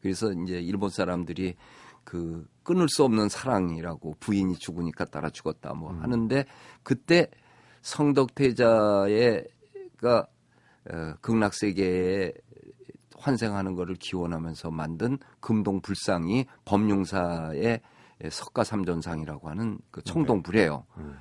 그래서 0.01 0.31
이제 0.31 0.59
일본 0.59 0.89
사람들이 0.89 1.55
그 2.03 2.47
끊을 2.63 2.89
수 2.89 3.03
없는 3.03 3.29
사랑이라고 3.29 4.15
부인이 4.19 4.55
죽으니까 4.55 5.05
따라 5.05 5.29
죽었다 5.29 5.73
뭐 5.73 5.93
하는데 5.93 6.45
그때 6.83 7.27
성덕태자의가 7.81 9.45
어, 10.89 11.13
극락세계에 11.21 12.33
환생하는 13.17 13.75
것을 13.75 13.95
기원하면서 13.95 14.71
만든 14.71 15.19
금동 15.39 15.81
불상이 15.81 16.45
법룡사의 16.65 17.81
석가삼전상이라고 18.29 19.49
하는 19.49 19.79
그 19.91 20.01
청동불이에요. 20.01 20.85
음. 20.97 21.17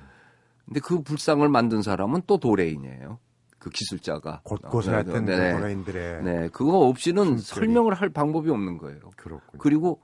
근데 0.65 0.79
그 0.79 1.01
불상을 1.01 1.47
만든 1.49 1.81
사람은 1.81 2.23
또 2.27 2.37
도레인이에요. 2.37 3.19
그 3.59 3.69
기술자가. 3.69 4.41
곳곳에 4.43 4.91
어, 4.91 4.95
하여튼 4.95 5.25
그 5.25 5.31
네. 5.31 5.53
도라인들의 5.53 6.23
네, 6.23 6.49
그거 6.49 6.79
없이는. 6.79 7.37
설명을 7.37 7.93
할 7.93 8.09
방법이 8.09 8.49
없는 8.49 8.77
거예요. 8.77 8.99
그렇군요. 9.15 9.59
그리고 9.59 10.01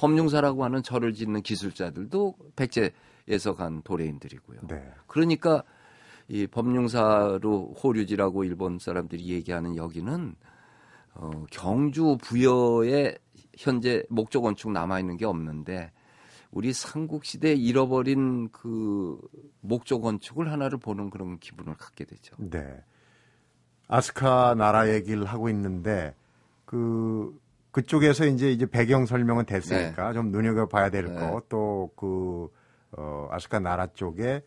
법룡사라고 0.00 0.64
하는 0.64 0.82
절을 0.82 1.12
짓는 1.12 1.42
기술자들도 1.42 2.34
백제에서 2.56 3.54
간 3.54 3.82
도레인들이고요. 3.82 4.60
네. 4.66 4.82
그러니까 5.06 5.62
이 6.26 6.46
법룡사로 6.46 7.74
호류지라고 7.82 8.44
일본 8.44 8.78
사람들이 8.78 9.28
얘기하는 9.28 9.76
여기는 9.76 10.34
어, 11.14 11.30
경주 11.50 12.16
부여에 12.22 13.14
현재 13.58 14.02
목조 14.08 14.40
건축 14.40 14.72
남아 14.72 15.00
있는 15.00 15.18
게 15.18 15.26
없는데 15.26 15.92
우리 16.50 16.72
삼국 16.72 17.26
시대 17.26 17.52
잃어버린 17.52 18.48
그 18.52 19.20
목조 19.60 20.00
건축을 20.00 20.50
하나를 20.50 20.78
보는 20.78 21.10
그런 21.10 21.38
기분을 21.38 21.74
갖게 21.74 22.06
되죠. 22.06 22.36
네. 22.38 22.82
아스카 23.86 24.54
나라 24.54 24.88
얘기를 24.88 25.26
하고 25.26 25.50
있는데 25.50 26.14
그 26.64 27.38
그쪽에서 27.72 28.26
이제 28.26 28.50
이제 28.50 28.66
배경 28.66 29.06
설명은 29.06 29.46
됐으니까 29.46 30.12
좀 30.12 30.30
눈여겨 30.30 30.66
봐야 30.66 30.90
될 30.90 31.06
네. 31.06 31.14
거또그 31.14 32.50
어, 32.92 33.28
아스카 33.30 33.60
나라 33.60 33.86
쪽에 33.86 34.42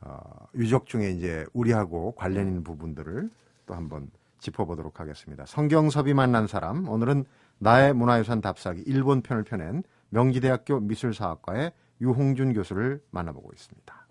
어, 0.00 0.18
유적 0.54 0.86
중에 0.86 1.10
이제 1.10 1.46
우리하고 1.52 2.12
관련 2.12 2.46
있는 2.46 2.64
부분들을 2.64 3.30
또 3.66 3.74
한번 3.74 4.10
짚어보도록 4.38 5.00
하겠습니다. 5.00 5.46
성경섭이 5.46 6.12
만난 6.14 6.46
사람 6.46 6.88
오늘은 6.88 7.24
나의 7.58 7.94
문화유산 7.94 8.40
답사기 8.40 8.82
일본 8.86 9.22
편을 9.22 9.44
펴낸 9.44 9.82
명지대학교 10.10 10.80
미술사학과의 10.80 11.72
유홍준 12.00 12.52
교수를 12.52 13.00
만나보고 13.10 13.52
있습니다. 13.52 14.03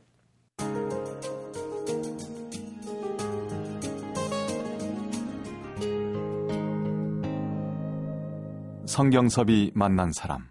성경섭이 8.94 9.72
만난 9.74 10.12
사람. 10.12 10.48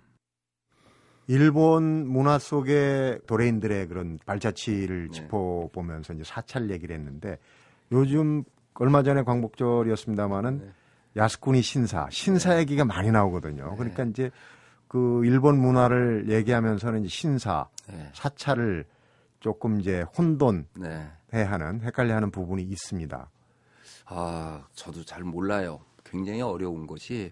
일본 1.28 2.08
문화 2.08 2.40
속의 2.40 3.20
도레인들의 3.28 3.86
그런 3.86 4.18
발자취를 4.26 5.10
네. 5.10 5.12
짚어보면서 5.12 6.14
이제 6.14 6.24
사찰 6.24 6.68
얘기를 6.68 6.96
했는데 6.96 7.38
요즘 7.92 8.42
얼마 8.74 9.04
전에 9.04 9.22
광복절이었습니다마는 9.22 10.58
네. 10.58 10.72
야스쿠니 11.14 11.62
신사, 11.62 12.08
신사 12.10 12.58
얘기가 12.58 12.84
많이 12.84 13.12
나오거든요. 13.12 13.70
네. 13.70 13.76
그러니까 13.76 14.02
이제 14.02 14.32
그 14.88 15.24
일본 15.24 15.60
문화를 15.60 16.28
얘기하면서는 16.28 17.04
이제 17.04 17.08
신사, 17.10 17.68
네. 17.88 18.10
사찰을 18.12 18.84
조금 19.38 19.78
이제 19.78 20.04
혼돈해 20.18 20.64
네. 20.80 21.42
하는 21.44 21.80
헷갈려 21.82 22.16
하는 22.16 22.32
부분이 22.32 22.64
있습니다. 22.64 23.30
아, 24.06 24.64
저도 24.72 25.04
잘 25.04 25.22
몰라요. 25.22 25.78
굉장히 26.04 26.42
어려운 26.42 26.88
것이 26.88 27.30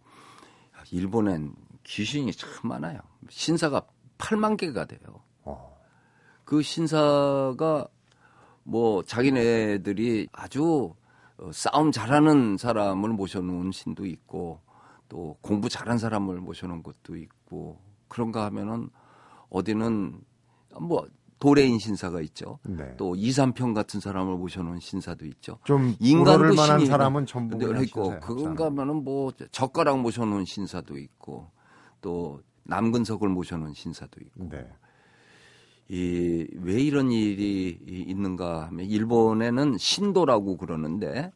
일본엔 0.90 1.54
귀신이 1.84 2.32
참 2.32 2.48
많아요. 2.64 3.00
신사가 3.28 3.82
8만 4.18 4.56
개가 4.56 4.84
돼요. 4.84 5.00
어. 5.42 5.78
그 6.44 6.62
신사가 6.62 7.88
뭐 8.62 9.02
자기네들이 9.02 10.28
아주 10.32 10.94
어, 11.38 11.50
싸움 11.52 11.90
잘하는 11.90 12.56
사람을 12.56 13.10
모셔놓은 13.10 13.72
신도 13.72 14.06
있고 14.06 14.60
또 15.08 15.36
공부 15.40 15.68
잘한 15.68 15.98
사람을 15.98 16.40
모셔놓은 16.40 16.82
것도 16.82 17.16
있고 17.16 17.80
그런가 18.08 18.44
하면은 18.46 18.90
어디는 19.48 20.20
뭐 20.80 21.06
도레인 21.40 21.78
신사가 21.78 22.20
있죠. 22.22 22.58
네. 22.64 22.94
또 22.96 23.16
이삼평 23.16 23.74
같은 23.74 23.98
사람을 23.98 24.36
모셔놓은 24.36 24.78
신사도 24.78 25.26
있죠. 25.26 25.58
좀 25.64 25.94
인간도 25.98 26.52
신이 26.54 26.86
사람은 26.86 27.26
전부 27.26 27.56
있고 27.82 28.04
신사에 28.04 28.20
그건가 28.20 28.64
합사하는. 28.66 28.78
하면은 28.78 29.04
뭐 29.04 29.32
젓가락 29.50 30.00
모셔놓은 30.00 30.44
신사도 30.44 30.96
있고 30.98 31.50
또 32.00 32.40
남근석을 32.64 33.28
모셔놓은 33.28 33.72
신사도 33.74 34.20
있고 34.22 34.48
네. 34.50 34.68
이왜 35.88 36.80
이런 36.80 37.10
일이 37.10 37.78
이- 37.84 38.04
있는가 38.08 38.66
하면 38.68 38.86
일본에는 38.86 39.76
신도라고 39.78 40.56
그러는데 40.56 41.32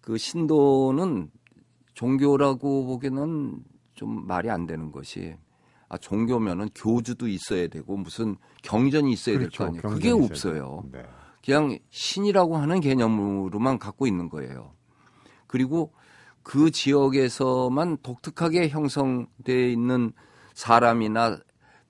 그 0.00 0.16
신도는 0.16 1.30
종교라고 1.94 2.86
보기에는 2.86 3.58
좀 3.94 4.26
말이 4.26 4.48
안 4.48 4.66
되는 4.66 4.92
것이 4.92 5.34
아 5.90 5.98
종교면은 5.98 6.70
교주도 6.72 7.26
있어야 7.26 7.66
되고 7.66 7.96
무슨 7.96 8.36
경전이 8.62 9.12
있어야 9.12 9.38
될거 9.40 9.64
아니에요. 9.64 9.82
그게 9.82 10.10
없어요. 10.10 10.84
네. 10.92 11.02
그냥 11.44 11.76
신이라고 11.90 12.56
하는 12.56 12.80
개념으로만 12.80 13.80
갖고 13.80 14.06
있는 14.06 14.28
거예요. 14.28 14.72
그리고 15.48 15.92
그 16.44 16.70
지역에서만 16.70 17.98
독특하게 18.04 18.68
형성되어 18.68 19.66
있는 19.66 20.12
사람이나 20.54 21.40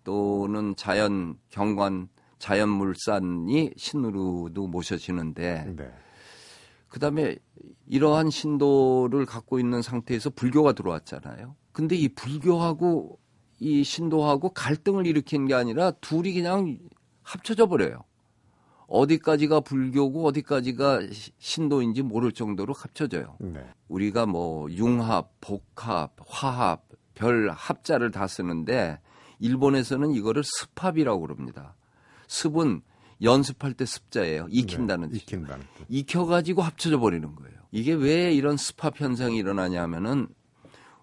또는 0.02 0.74
자연 0.76 1.36
경관, 1.50 2.08
자연 2.38 2.70
물산이 2.70 3.72
신으로도 3.76 4.66
모셔지는데 4.66 5.74
네. 5.76 5.92
그다음에 6.88 7.36
이러한 7.86 8.30
신도를 8.30 9.26
갖고 9.26 9.58
있는 9.58 9.82
상태에서 9.82 10.30
불교가 10.30 10.72
들어왔잖아요. 10.72 11.54
근데 11.72 11.96
이 11.96 12.08
불교하고 12.08 13.18
이 13.60 13.84
신도하고 13.84 14.50
갈등을 14.50 15.06
일으킨 15.06 15.46
게 15.46 15.54
아니라 15.54 15.90
둘이 15.92 16.32
그냥 16.32 16.78
합쳐져 17.22 17.66
버려요. 17.66 18.02
어디까지가 18.88 19.60
불교고 19.60 20.26
어디까지가 20.26 21.12
시- 21.12 21.30
신도인지 21.38 22.02
모를 22.02 22.32
정도로 22.32 22.72
합쳐져요. 22.72 23.36
네. 23.38 23.64
우리가 23.88 24.26
뭐 24.26 24.68
융합, 24.72 25.30
복합, 25.40 26.16
화합, 26.26 26.88
별 27.14 27.50
합자를 27.50 28.10
다 28.10 28.26
쓰는데 28.26 28.98
일본에서는 29.38 30.10
이거를 30.12 30.42
습합이라고 30.44 31.20
그럽니다. 31.20 31.76
습은 32.26 32.80
연습할 33.22 33.74
때 33.74 33.84
습자예요. 33.84 34.46
익힌다는 34.50 35.10
네. 35.10 35.18
뜻. 35.18 35.22
익힌다는 35.22 35.64
뜻. 35.76 35.86
익혀 35.88 36.24
가지고 36.24 36.62
합쳐져 36.62 36.98
버리는 36.98 37.32
거예요. 37.36 37.56
이게 37.70 37.92
왜 37.92 38.32
이런 38.32 38.56
습합 38.56 39.00
현상이 39.00 39.36
일어나냐면은 39.36 40.26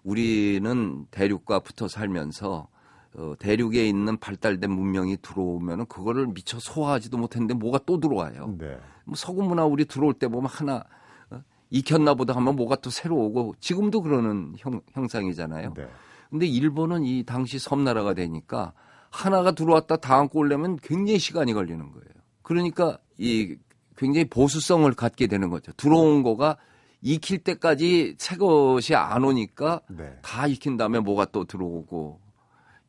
우리는 0.08 1.06
대륙과 1.10 1.60
붙어 1.60 1.86
살면서 1.86 2.68
어, 3.14 3.34
대륙에 3.38 3.86
있는 3.86 4.16
발달된 4.16 4.70
문명이 4.70 5.18
들어오면 5.20 5.80
은 5.80 5.86
그거를 5.86 6.28
미처 6.28 6.58
소화하지도 6.58 7.18
못했는데 7.18 7.54
뭐가 7.54 7.80
또 7.84 8.00
들어와요. 8.00 8.54
네. 8.58 8.78
뭐 9.04 9.14
서구 9.16 9.42
문화 9.42 9.66
우리 9.66 9.84
들어올 9.84 10.14
때 10.14 10.28
보면 10.28 10.48
하나 10.48 10.84
어, 11.30 11.42
익혔나 11.68 12.14
보다 12.14 12.34
하면 12.36 12.56
뭐가 12.56 12.76
또 12.76 12.88
새로 12.88 13.16
오고 13.16 13.56
지금도 13.60 14.00
그러는 14.00 14.54
형, 14.56 14.80
형상이잖아요. 14.92 15.74
네. 15.74 15.86
근데 16.30 16.46
일본은 16.46 17.04
이 17.04 17.24
당시 17.24 17.58
섬나라가 17.58 18.14
되니까 18.14 18.72
하나가 19.10 19.52
들어왔다 19.52 19.96
다음고 19.96 20.38
오려면 20.38 20.76
굉장히 20.82 21.18
시간이 21.18 21.52
걸리는 21.52 21.80
거예요. 21.80 22.08
그러니까 22.42 22.98
이 23.18 23.56
굉장히 23.96 24.26
보수성을 24.26 24.90
갖게 24.94 25.26
되는 25.26 25.50
거죠. 25.50 25.72
들어온 25.72 26.22
거가 26.22 26.56
익힐 27.00 27.38
때까지 27.44 28.16
새 28.18 28.36
것이 28.36 28.94
안 28.94 29.24
오니까 29.24 29.80
네. 29.88 30.18
다 30.22 30.46
익힌 30.46 30.76
다음에 30.76 30.98
뭐가 30.98 31.26
또 31.26 31.44
들어오고 31.44 32.20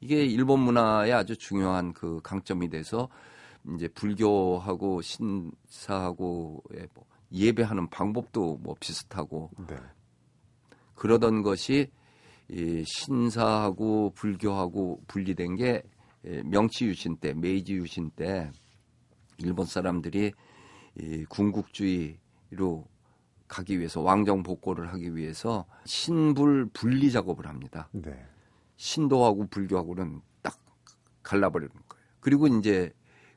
이게 0.01 0.25
일본 0.25 0.61
문화의 0.61 1.13
아주 1.13 1.37
중요한 1.37 1.93
그 1.93 2.19
강점이 2.23 2.69
돼서 2.69 3.09
이제 3.75 3.87
불교하고 3.89 5.01
신사하고의 5.01 6.87
뭐 6.93 7.05
예배하는 7.31 7.89
방법도 7.89 8.59
뭐 8.61 8.75
비슷하고 8.79 9.51
네. 9.67 9.75
그러던 10.95 11.43
것이 11.43 11.91
이 12.49 12.83
신사하고 12.85 14.13
불교하고 14.15 15.01
분리된 15.07 15.55
게 15.55 15.83
예, 16.25 16.41
명치 16.43 16.85
유신 16.85 17.15
때, 17.17 17.33
메이지 17.33 17.73
유신 17.75 18.09
때 18.09 18.51
일본 19.37 19.65
사람들이 19.65 20.33
이 20.99 21.25
군국주의로 21.29 22.85
가기 23.49 23.79
위해서 23.79 23.99
왕정 23.99 24.43
복고를 24.43 24.93
하기 24.93 25.15
위해서 25.15 25.65
신불 25.83 26.69
분리 26.71 27.11
작업을 27.11 27.47
합니다. 27.47 27.89
네. 27.91 28.25
신도하고 28.77 29.47
불교하고는 29.47 30.21
딱 30.41 30.57
갈라버리는 31.23 31.73
거예요. 31.73 32.05
그리고 32.21 32.47
이제 32.47 32.93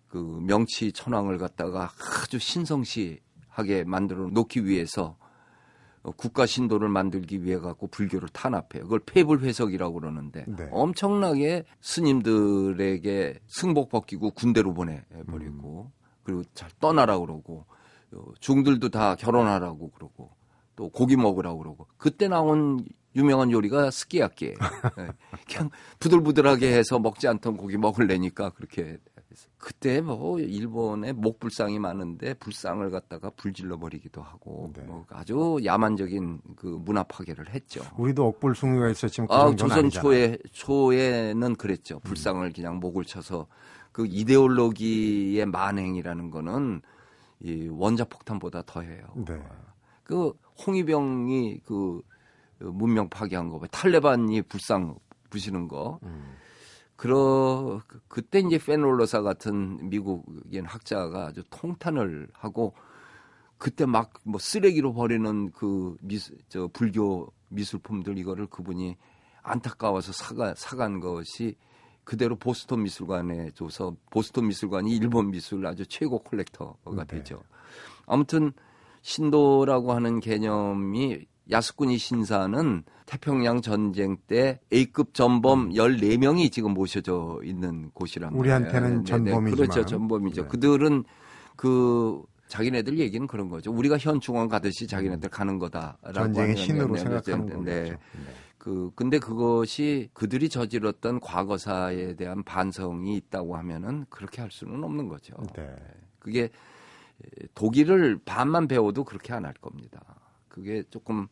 그 0.07 0.19
명치 0.43 0.93
천황을 0.93 1.39
갖다가 1.39 1.91
아주 2.23 2.39
신성시하게 2.39 3.85
만들어 3.87 4.29
놓기 4.29 4.67
위해서 4.67 5.17
어, 6.03 6.11
국가 6.11 6.47
신도를 6.47 6.89
만들기 6.89 7.45
위해 7.45 7.59
갖고 7.59 7.87
불교를 7.87 8.29
탄압해요. 8.29 8.83
그걸 8.83 9.01
폐불회석이라고 9.01 9.95
그러는데 9.95 10.45
네. 10.47 10.69
엄청나게 10.73 11.65
스님들에게 11.81 13.41
승복 13.47 13.89
벗기고 13.89 14.33
군대로 14.33 14.75
보내버리고 14.75 15.91
그리고 16.25 16.43
잘 16.55 16.71
떠나라 16.81 17.19
그러고 17.19 17.67
어, 17.69 17.82
중들도 18.41 18.89
다 18.91 19.15
결혼하라고 19.17 19.91
그러고 19.91 20.31
또 20.77 20.89
고기 20.89 21.17
먹으라고 21.17 21.59
그러고 21.59 21.87
그때 21.97 22.29
나온 22.29 22.85
유명한 23.15 23.51
요리가 23.51 23.91
스키야키예요. 23.91 24.55
예. 24.99 25.09
그냥 25.47 25.71
부들부들하게 25.99 26.73
해서 26.73 26.99
먹지 26.99 27.29
않던 27.29 27.57
고기 27.57 27.77
먹을래니까 27.77 28.51
그렇게. 28.51 28.99
그때 29.57 30.03
뭐 30.03 30.39
일본에 30.39 31.13
목불상이 31.13 31.79
많은데 31.79 32.35
불상을 32.35 32.91
갖다가 32.91 33.31
불질러 33.31 33.79
버리기도 33.79 34.21
하고 34.21 34.71
네. 34.77 34.83
뭐 34.83 35.07
아주 35.09 35.59
야만적인 35.65 36.41
그 36.57 36.67
문화 36.67 37.03
파괴를 37.03 37.49
했죠. 37.49 37.83
우리도 37.97 38.27
억불숭이가 38.27 38.91
있었지만 38.91 39.29
그 39.29 39.35
아, 39.35 39.55
조선. 39.57 39.89
초에 39.89 40.37
초에는 40.51 41.57
그랬죠. 41.57 41.99
불상을 42.01 42.53
그냥 42.53 42.79
목을 42.79 43.05
쳐서 43.05 43.47
그 43.91 44.07
이데올로기의 44.07 45.47
만행이라는 45.47 46.31
거는 46.31 46.83
이 47.45 47.69
원자 47.71 48.05
폭탄보다 48.05 48.63
더해요. 48.67 49.05
네. 49.17 49.41
그 50.05 50.33
홍위병이 50.67 51.61
그 51.65 52.01
문명 52.61 53.09
파괴한 53.09 53.49
거, 53.49 53.59
봐. 53.59 53.67
탈레반이 53.71 54.43
불상 54.43 54.97
부시는 55.31 55.67
거. 55.69 55.99
음. 56.05 56.35
그러 56.97 57.81
그- 57.89 58.01
그때 58.07 58.39
이제 58.41 58.59
페놀로사 58.59 59.23
같은 59.23 59.89
미국인 59.89 60.65
학자가 60.67 61.27
아주 61.29 61.43
통탄을 61.51 62.29
하고 62.33 62.75
그때 63.59 63.87
막 63.87 64.13
뭐 64.25 64.39
쓰레기로 64.39 64.93
버리는 64.95 65.51
그 65.53 65.97
미술 66.01 66.37
저 66.49 66.69
불교 66.73 67.33
미술품들 67.49 68.19
이거를 68.19 68.47
그분이 68.47 68.97
안타까워서 69.43 70.13
사가 70.13 70.55
사간 70.57 71.01
것이 71.01 71.57
그대로 72.05 72.37
보스턴 72.37 72.83
미술관에 72.83 73.51
줘서 73.55 73.95
보스턴 74.11 74.49
미술관이 74.49 74.95
일본 74.97 75.31
미술 75.31 75.67
아주 75.67 75.87
최고 75.87 76.19
콜렉터가 76.19 77.05
네. 77.05 77.19
되죠. 77.19 77.43
아무튼 78.07 78.53
신도라고 79.03 79.93
하는 79.93 80.21
개념이 80.21 81.27
야스쿠니 81.51 81.99
신사는 81.99 82.85
태평양 83.07 83.61
전쟁 83.63 84.17
때 84.27 84.61
A급 84.73 85.13
전범 85.13 85.71
14명이 85.71 86.53
지금 86.53 86.73
모셔져 86.73 87.41
있는 87.45 87.91
곳이란 87.93 88.33
말이에요. 88.33 88.41
우리한테는 88.41 88.91
네, 88.91 88.97
네, 88.99 89.05
전범이지만. 89.05 89.69
그렇죠. 89.69 89.85
전범이죠. 89.87 90.43
네. 90.43 90.49
그들은 90.49 91.05
그 91.57 92.23
자기네들 92.49 92.99
얘기는 92.99 93.27
그런 93.27 93.49
거죠. 93.49 93.73
우리가 93.73 93.99
현충원 93.99 94.49
가듯이 94.49 94.87
자기네들 94.87 95.31
가는 95.31 95.59
거다라고 95.59 96.13
전쟁의 96.13 96.57
신으로 96.57 96.97
생각하는 96.97 97.47
네, 97.65 97.81
거죠. 97.81 97.93
네. 97.93 97.99
네. 98.65 98.73
그 98.73 98.93
근데 98.95 99.19
그것이 99.19 100.09
그들이 100.13 100.49
저질렀던 100.49 101.21
과거사에 101.21 102.15
대한 102.15 102.45
반성이 102.45 103.17
있다고 103.17 103.57
하면은 103.57 104.07
그렇게 104.09 104.41
할 104.41 104.51
수는 104.53 104.85
없는 104.85 105.09
거죠. 105.09 105.35
네. 105.57 105.75
그게 106.21 106.51
독일을 107.55 108.21
반만 108.25 108.69
배워도 108.69 109.05
그렇게 109.05 109.33
안 109.33 109.45
할 109.45 109.53
겁니다. 109.55 110.01
그게 110.49 110.85
조금 110.91 111.27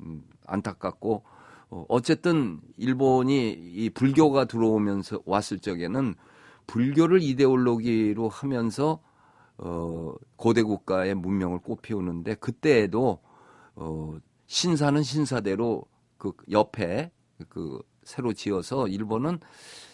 음, 0.00 0.24
안타깝고 0.46 1.22
어, 1.70 1.86
어쨌든 1.88 2.60
일본이 2.76 3.52
이 3.52 3.88
불교가 3.90 4.44
들어오면서 4.44 5.22
왔을 5.24 5.58
적에는 5.58 6.14
불교를 6.66 7.22
이데올로기로 7.22 8.28
하면서 8.28 9.00
어, 9.56 10.12
고대 10.36 10.62
국가의 10.62 11.14
문명을 11.14 11.60
꽃피우는데 11.60 12.34
그때에도 12.34 13.20
어, 13.76 14.18
신사는 14.46 15.02
신사대로 15.02 15.84
그 16.32 16.44
옆에 16.50 17.10
그 17.48 17.80
새로 18.02 18.32
지어서 18.32 18.86
일본은 18.88 19.38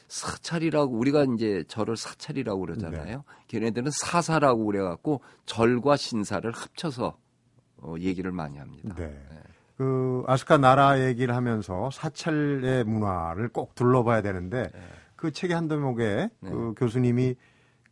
사찰이라고 0.09 0.93
우리가 0.97 1.25
이제 1.35 1.63
절을 1.69 1.97
사찰이라고 1.97 2.61
그러잖아요. 2.61 3.17
네. 3.19 3.23
걔네들은 3.47 3.93
사사라고 3.93 4.67
그래갖고 4.67 5.21
절과 5.47 5.97
신사를 5.97 6.51
합쳐서 6.51 7.17
어, 7.77 7.95
얘기를 7.99 8.33
많이 8.33 8.59
합니다. 8.59 8.95
네. 8.97 9.07
네. 9.07 9.37
그 9.77 10.25
아스카 10.27 10.59
나라 10.59 11.01
얘기를 11.01 11.35
하면서 11.35 11.91
사찰의 11.91 12.85
문화를 12.85 13.49
꼭 13.49 13.75
둘러봐야 13.75 14.21
되는데 14.21 14.65
네. 14.65 14.81
그 15.17 15.31
책의 15.31 15.55
한 15.55 15.69
대목에 15.69 16.29
네. 16.41 16.51
그 16.51 16.75
교수님이 16.77 17.37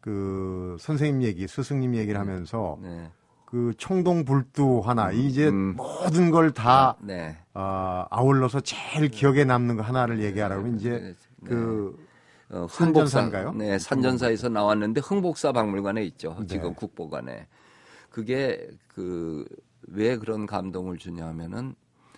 그 0.00 0.76
선생님 0.80 1.22
얘기, 1.22 1.46
스승님 1.46 1.94
얘기를 1.94 2.18
하면서 2.20 2.78
네. 2.82 3.10
그 3.50 3.72
청동 3.78 4.24
불두 4.24 4.80
하나 4.84 5.08
음, 5.08 5.14
이제 5.14 5.48
음. 5.48 5.74
모든 5.76 6.30
걸다 6.30 6.90
아, 6.90 6.96
네. 7.00 7.36
어, 7.54 8.04
아울러서 8.10 8.60
제일 8.60 9.08
기억에 9.08 9.44
남는 9.44 9.76
거 9.76 9.82
하나를 9.82 10.22
얘기하라고 10.22 10.66
이제 10.68 10.90
네. 10.90 11.14
그 11.48 12.06
어, 12.50 12.66
산전사인가요? 12.68 13.52
네, 13.52 13.78
산전사에서 13.78 14.48
나왔는데 14.48 15.00
흥복사 15.00 15.52
박물관에 15.52 16.02
있죠. 16.04 16.36
네. 16.40 16.46
지금 16.46 16.74
국보관에. 16.74 17.46
그게 18.10 18.68
그 18.88 19.44
왜 19.90 20.16
그런 20.16 20.46
감동을 20.46 20.98
주냐면은 20.98 21.74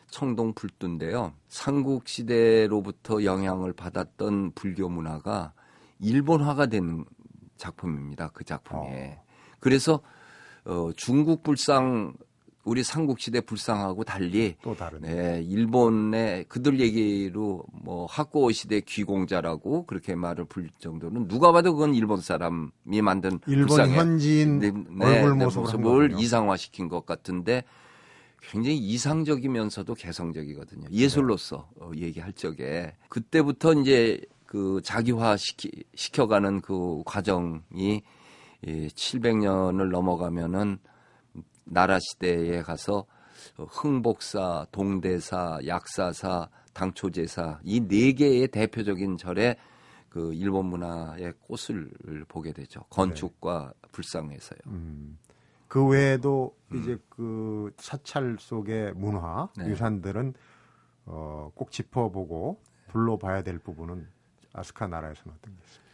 청동 0.08 0.54
불두인데요. 0.54 1.32
삼국 1.48 2.08
시대로부터 2.08 3.24
영향을 3.24 3.72
받았던 3.72 4.52
불교 4.54 4.88
문화가 4.88 5.52
일본화가 6.00 6.66
된 6.66 7.04
작품입니다. 7.56 8.30
그 8.32 8.44
작품에. 8.44 9.18
어. 9.18 9.24
그래서 9.60 10.00
어, 10.64 10.90
중국 10.96 11.42
불상 11.42 12.14
우리 12.64 12.82
삼국시대 12.82 13.40
불상하고 13.40 14.04
달리 14.04 14.54
또 14.62 14.74
다른 14.74 15.00
네, 15.00 15.42
일본의 15.48 16.44
그들 16.44 16.78
얘기로 16.78 17.64
뭐 17.72 18.06
학고 18.06 18.50
시대 18.52 18.80
귀공자라고 18.80 19.86
그렇게 19.86 20.14
말을 20.14 20.44
부를 20.44 20.68
정도는 20.78 21.26
누가 21.26 21.52
봐도 21.52 21.72
그건 21.72 21.94
일본 21.94 22.20
사람이 22.20 23.00
만든 23.02 23.40
일본 23.46 23.66
불상의, 23.66 23.96
현지인 23.96 24.58
네, 24.58 24.70
네, 24.72 25.22
얼굴 25.22 25.38
네, 25.38 25.44
모습을 25.44 26.14
이상화시킨 26.18 26.88
것 26.88 27.06
같은데 27.06 27.64
굉장히 28.42 28.78
이상적이면서도 28.78 29.94
개성적이거든요. 29.94 30.88
예술로서 30.90 31.68
어, 31.80 31.90
얘기할 31.94 32.32
적에. 32.32 32.94
그때부터 33.08 33.74
이제 33.74 34.20
그 34.46 34.80
자기화 34.82 35.36
시키, 35.36 35.70
시켜가는 35.94 36.60
그 36.60 37.02
과정이 37.04 38.02
이 38.62 38.88
700년을 38.88 39.90
넘어가면은 39.90 40.78
나라 41.64 41.98
시대에 41.98 42.62
가서 42.62 43.06
흥복사, 43.56 44.66
동대사, 44.70 45.58
약사사, 45.66 46.48
당초제사 46.72 47.60
이 47.64 47.80
네 47.80 48.12
개의 48.12 48.48
대표적인 48.48 49.16
절에 49.16 49.56
그 50.08 50.34
일본 50.34 50.66
문화의 50.66 51.32
꽃을 51.40 52.24
보게 52.28 52.52
되죠. 52.52 52.82
건축과 52.90 53.72
네. 53.80 53.88
불상에서요. 53.92 54.58
음. 54.66 55.18
그 55.68 55.86
외에도 55.86 56.56
음. 56.72 56.78
이제 56.78 56.98
그 57.08 57.72
사찰 57.78 58.36
속의 58.38 58.94
문화 58.94 59.48
네. 59.56 59.66
유산들은 59.68 60.34
어, 61.06 61.50
꼭 61.54 61.70
짚어보고 61.70 62.60
불러봐야 62.88 63.42
될 63.42 63.58
부분은 63.58 64.06
아스카 64.52 64.88
나라에서는 64.88 65.36
어떤 65.38 65.54
게 65.54 65.60
있습니까? 65.64 65.90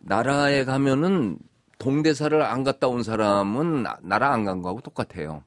나라에 0.00 0.64
가면은 0.64 1.38
동대사를 1.80 2.40
안 2.42 2.62
갔다 2.62 2.86
온 2.88 3.02
사람은 3.02 3.84
나라 4.02 4.32
안 4.32 4.44
간 4.44 4.60
거하고 4.62 4.80
똑같아요. 4.82 5.42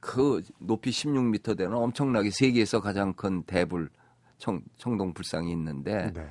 그 0.00 0.42
높이 0.58 0.90
16m 0.90 1.56
되는 1.56 1.74
엄청나게 1.74 2.30
세계에서 2.30 2.80
가장 2.80 3.12
큰 3.14 3.42
대불 3.44 3.88
청, 4.38 4.60
청동 4.76 5.14
불상이 5.14 5.50
있는데 5.52 6.12
네. 6.12 6.28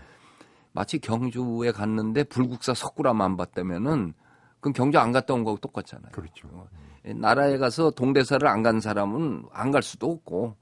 마치 0.73 0.99
경주에 0.99 1.71
갔는데 1.71 2.25
불국사 2.25 2.73
석굴암안 2.73 3.37
봤다면은 3.37 4.13
그럼 4.59 4.73
경주 4.73 4.99
안 4.99 5.11
갔다 5.13 5.33
온 5.33 5.43
거하고 5.45 5.59
똑같잖아요. 5.61 6.11
그렇죠. 6.11 6.47
어, 6.51 6.67
나라에 7.15 7.57
가서 7.57 7.91
동대사를 7.91 8.45
안 8.47 8.61
간 8.61 8.79
사람은 8.81 9.45
안 9.53 9.71
갈 9.71 9.81
수도 9.83 10.11
없고 10.11 10.55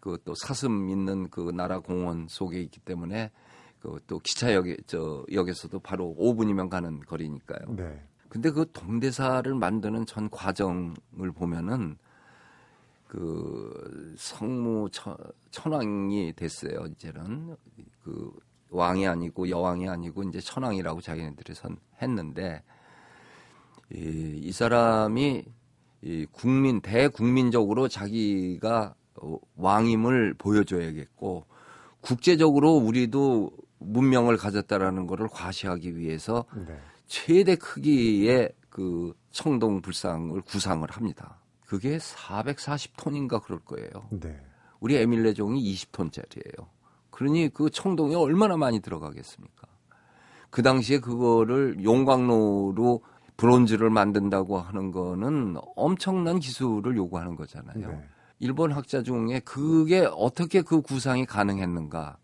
그 0.00 0.18
또 0.24 0.34
사슴 0.46 0.88
있는 0.90 1.28
그 1.30 1.50
나라 1.50 1.80
공원 1.80 2.26
속에 2.28 2.60
있기 2.60 2.80
때문에 2.80 3.30
그 3.80 3.98
또 4.06 4.18
기차역에 4.18 4.76
저 4.86 5.24
역에서도 5.32 5.78
바로 5.80 6.14
5분이면 6.18 6.68
가는 6.68 7.00
거리니까요. 7.00 7.74
네. 7.76 8.02
근데 8.28 8.50
그 8.50 8.70
동대사를 8.72 9.52
만드는 9.54 10.06
전 10.06 10.28
과정을 10.30 11.32
보면은 11.34 11.96
그 13.06 14.14
성무 14.18 14.88
천, 14.92 15.16
천왕이 15.50 16.34
됐어요. 16.34 16.86
이제는 16.86 17.56
그 18.04 18.30
왕이 18.70 19.06
아니고 19.06 19.48
여왕이 19.48 19.88
아니고 19.88 20.24
이제 20.24 20.40
천왕이라고 20.40 21.00
자기네들이 21.00 21.54
선 21.54 21.78
했는데 22.02 22.62
이, 23.90 24.40
이 24.42 24.52
사람이 24.52 25.44
이 26.02 26.26
국민 26.30 26.80
대국민적으로 26.80 27.88
자기가 27.88 28.94
왕임을 29.56 30.34
보여줘야겠고 30.34 31.46
국제적으로 32.00 32.74
우리도 32.74 33.50
문명을 33.78 34.36
가졌다라는 34.36 35.06
것을 35.06 35.28
과시하기 35.28 35.96
위해서 35.96 36.44
네. 36.54 36.78
최대 37.08 37.56
크기의 37.56 38.52
그 38.70 39.14
청동 39.30 39.80
불상을 39.80 40.40
구상을 40.42 40.88
합니다. 40.90 41.40
그게 41.66 41.98
440톤인가 41.98 43.42
그럴 43.42 43.58
거예요. 43.60 43.90
네. 44.10 44.40
우리 44.80 44.96
에밀레종이 44.96 45.60
20톤짜리예요. 45.74 46.66
그러니 47.10 47.48
그 47.48 47.68
청동이 47.70 48.14
얼마나 48.14 48.56
많이 48.56 48.80
들어가겠습니까? 48.80 49.66
그 50.50 50.62
당시에 50.62 51.00
그거를 51.00 51.82
용광로로 51.82 53.02
브론즈를 53.36 53.90
만든다고 53.90 54.58
하는 54.58 54.92
거는 54.92 55.56
엄청난 55.76 56.38
기술을 56.38 56.96
요구하는 56.96 57.36
거잖아요. 57.36 57.88
네. 57.88 58.08
일본 58.38 58.72
학자 58.72 59.02
중에 59.02 59.40
그게 59.40 60.08
어떻게 60.10 60.62
그 60.62 60.80
구상이 60.80 61.26
가능했는가? 61.26 62.18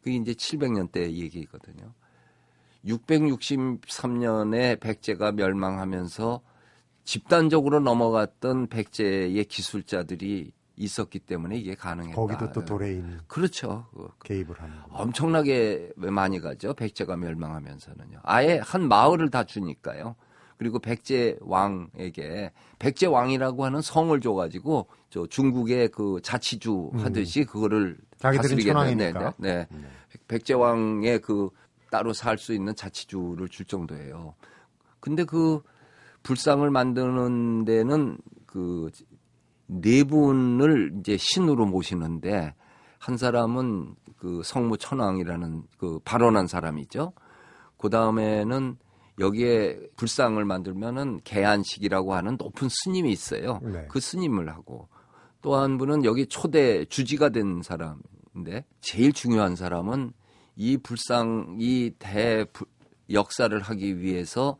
그게 0.00 0.16
이제 0.16 0.32
700년 0.32 0.90
대 0.90 1.12
얘기거든요. 1.12 1.94
663년에 2.84 4.80
백제가 4.80 5.32
멸망하면서 5.32 6.40
집단적으로 7.04 7.80
넘어갔던 7.80 8.68
백제의 8.68 9.44
기술자들이 9.44 10.52
있었기 10.76 11.18
때문에 11.18 11.56
이게 11.58 11.74
가능했다. 11.74 12.16
거기도 12.16 12.52
또 12.52 12.64
도레인. 12.64 13.18
그렇죠. 13.26 13.86
개입을 14.24 14.60
하는. 14.60 14.74
엄청나게 14.90 15.92
많이 15.96 16.40
가죠. 16.40 16.72
백제가 16.74 17.16
멸망하면서는요. 17.16 18.20
아예 18.22 18.60
한 18.62 18.88
마을을 18.88 19.30
다 19.30 19.44
주니까요. 19.44 20.16
그리고 20.56 20.78
백제 20.78 21.38
왕에게 21.40 22.52
백제 22.78 23.06
왕이라고 23.06 23.64
하는 23.64 23.80
성을 23.80 24.18
줘가지고 24.20 24.88
저 25.08 25.26
중국의 25.26 25.88
그 25.88 26.20
자치주 26.22 26.90
음. 26.94 26.98
하듯이 27.00 27.44
그거를 27.44 27.96
자기들은 28.18 28.60
천왕이니까. 28.60 29.34
네, 29.38 29.54
네. 29.54 29.66
네. 29.70 29.86
백제 30.28 30.54
왕의 30.54 31.20
그 31.20 31.50
따로 31.90 32.12
살 32.12 32.38
수 32.38 32.52
있는 32.52 32.74
자치주를 32.74 33.48
줄 33.48 33.66
정도예요. 33.66 34.34
근데 35.00 35.24
그 35.24 35.62
불상을 36.22 36.68
만드는 36.70 37.64
데는 37.64 38.18
그 38.46 38.90
네 39.72 40.02
분을 40.02 40.92
이제 40.98 41.16
신으로 41.16 41.64
모시는데 41.66 42.54
한 42.98 43.16
사람은 43.16 43.94
그 44.16 44.42
성무 44.44 44.76
천왕이라는 44.76 45.62
그 45.78 46.00
발언한 46.04 46.48
사람이죠. 46.48 47.12
그 47.78 47.88
다음에는 47.88 48.76
여기에 49.20 49.78
불상을 49.96 50.44
만들면은 50.44 51.20
개안식이라고 51.24 52.14
하는 52.14 52.36
높은 52.38 52.68
스님이 52.68 53.12
있어요. 53.12 53.60
네. 53.62 53.86
그 53.88 54.00
스님을 54.00 54.50
하고 54.50 54.88
또 55.40 55.54
한 55.56 55.78
분은 55.78 56.04
여기 56.04 56.26
초대 56.26 56.84
주지가 56.84 57.28
된 57.30 57.62
사람인데 57.62 58.64
제일 58.80 59.12
중요한 59.12 59.54
사람은 59.56 60.12
이 60.56 60.76
불상 60.76 61.56
이 61.58 61.92
대 61.98 62.44
역사를 63.10 63.58
하기 63.60 64.00
위해서 64.00 64.56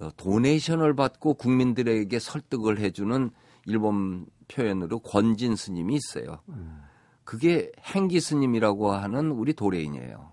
어, 0.00 0.10
도네이션을 0.16 0.94
받고 0.94 1.34
국민들에게 1.34 2.18
설득을 2.18 2.78
해주는 2.78 3.30
일본 3.66 4.26
표현으로 4.48 4.98
권진 5.00 5.56
스님이 5.56 5.96
있어요. 5.96 6.40
음. 6.50 6.82
그게 7.24 7.72
행기 7.82 8.20
스님이라고 8.20 8.92
하는 8.92 9.30
우리 9.32 9.52
도레인이에요. 9.54 10.30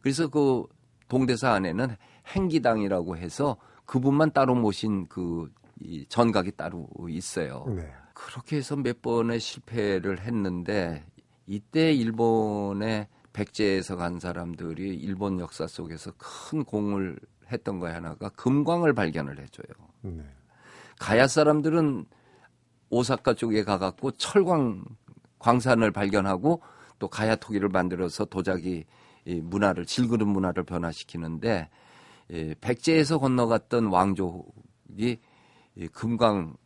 그래서 0.00 0.28
그 0.28 0.66
동대사 1.08 1.52
안에는 1.52 1.96
행기당이라고 2.26 3.16
해서 3.16 3.56
그분만 3.86 4.32
따로 4.32 4.54
모신 4.54 5.06
그이 5.06 6.06
전각이 6.08 6.52
따로 6.52 6.88
있어요. 7.08 7.64
네. 7.68 7.90
그렇게 8.14 8.56
해서 8.56 8.76
몇 8.76 9.00
번의 9.00 9.40
실패를 9.40 10.20
했는데 10.20 11.04
이때 11.46 11.92
일본의 11.92 13.08
백제에서 13.32 13.96
간 13.96 14.20
사람들이 14.20 14.94
일본 14.94 15.40
역사 15.40 15.66
속에서 15.66 16.12
큰 16.18 16.64
공을 16.64 17.18
했던 17.50 17.78
거에 17.78 17.92
하나가 17.92 18.28
금광을 18.30 18.92
발견을 18.94 19.38
해줘요. 19.40 19.66
네. 20.02 20.24
가야 20.98 21.26
사람들은 21.26 22.06
오사카 22.90 23.34
쪽에 23.34 23.64
가갖고 23.64 24.12
철광 24.12 24.84
광산을 25.38 25.90
발견하고 25.90 26.62
또 26.98 27.08
가야 27.08 27.36
토기를 27.36 27.68
만들어서 27.68 28.24
도자기 28.24 28.84
이 29.24 29.34
문화를 29.40 29.86
질그릇 29.86 30.26
문화를 30.26 30.64
변화시키는데 30.64 31.68
이 32.30 32.54
백제에서 32.60 33.18
건너갔던 33.18 33.86
왕족이 33.86 35.18
이 35.76 35.88
금광 35.88 36.56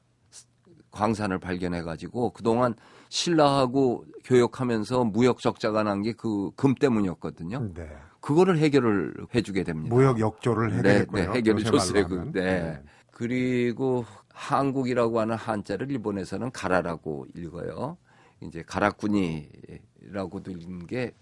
광산을 0.91 1.39
발견해 1.39 1.83
가지고 1.83 2.31
그동안 2.31 2.75
신라하고 3.09 4.05
교역하면서 4.25 5.05
무역 5.05 5.39
적자가 5.41 5.83
난 5.83 6.03
게 6.03 6.13
그 6.13 6.51
금 6.57 6.75
때문이었거든요. 6.75 7.73
네. 7.75 7.89
그거를 8.21 8.59
해결을 8.59 9.15
해주게 9.35 9.63
됩니다. 9.63 9.95
무역 9.95 10.19
역조를 10.19 10.73
해결했고요. 10.79 11.23
네, 11.23 11.29
네, 11.31 11.37
해결해 11.39 11.61
요새 11.63 11.71
줬어요. 11.71 12.07
그, 12.09 12.17
하면. 12.19 12.33
네. 12.33 12.83
그리고 13.13 14.05
한국이라고 14.33 15.21
하는 15.21 15.37
한자를 15.37 15.91
일본에서는 15.91 16.51
가라라고 16.51 17.27
읽어요. 17.35 17.97
이제 18.43 18.63
가라꾸니라고도 18.67 20.51
읽는 20.51 20.87
게 20.87 21.13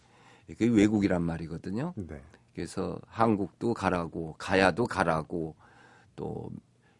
그게 0.46 0.66
외국이란 0.66 1.22
말이거든요. 1.22 1.92
네. 1.96 2.20
그래서 2.54 2.98
한국도 3.06 3.74
가라고 3.74 4.34
가야도 4.38 4.86
가라고 4.86 5.54
또 6.16 6.50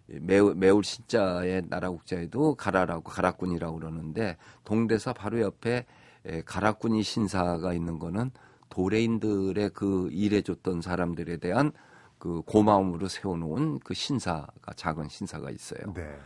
매울, 0.06 0.54
매울 0.54 0.84
신자의 0.84 1.64
나라 1.68 1.90
국자에도 1.90 2.54
가라라고 2.54 3.02
가라꾼이라고 3.04 3.78
그러는데 3.78 4.36
동대사 4.64 5.12
바로 5.12 5.40
옆에 5.40 5.86
에, 6.26 6.42
가라꾼이 6.42 7.02
신사가 7.02 7.72
있는 7.72 7.98
거는 7.98 8.30
도레인들의 8.68 9.70
그 9.70 10.08
일해줬던 10.10 10.82
사람들에 10.82 11.38
대한 11.38 11.72
그 12.18 12.42
고마움으로 12.42 13.08
세워놓은 13.08 13.80
그 13.80 13.94
신사가 13.94 14.72
작은 14.76 15.08
신사가 15.08 15.50
있어요. 15.50 15.92
네. 15.94 16.16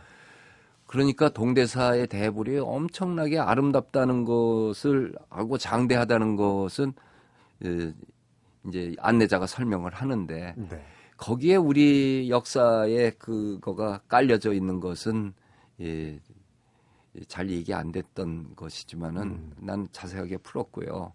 그러니까 0.87 1.29
동대사의 1.29 2.07
대불이 2.07 2.57
엄청나게 2.57 3.37
아름답다는 3.37 4.25
것을 4.25 5.13
하고 5.29 5.57
장대하다는 5.57 6.35
것은 6.35 6.93
에, 7.63 7.93
이제 8.67 8.95
안내자가 8.99 9.45
설명을 9.45 9.93
하는데 9.93 10.55
네. 10.57 10.85
거기에 11.19 11.57
우리 11.57 12.29
역사에 12.29 13.11
그거가 13.11 13.99
깔려져 14.07 14.53
있는 14.53 14.79
것은 14.79 15.33
예, 15.81 16.17
잘 17.27 17.49
얘기 17.49 17.73
안 17.73 17.91
됐던 17.91 18.55
것이지만은 18.55 19.21
음. 19.23 19.53
난 19.57 19.87
자세하게 19.91 20.37
풀었고요. 20.37 21.13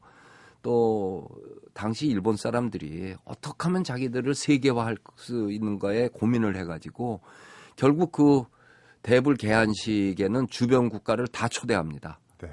또 0.60 1.26
당시 1.72 2.06
일본 2.06 2.36
사람들이 2.36 3.14
어떻게 3.24 3.64
하면 3.64 3.82
자기들을 3.82 4.34
세계화할 4.34 4.98
수 5.16 5.50
있는가에 5.50 6.08
고민을 6.08 6.56
해가지고 6.56 7.20
결국 7.76 8.12
그 8.12 8.44
대불 9.02 9.36
개안식에는 9.36 10.48
주변 10.48 10.90
국가를 10.90 11.28
다 11.28 11.48
초대합니다. 11.48 12.20
네. 12.42 12.48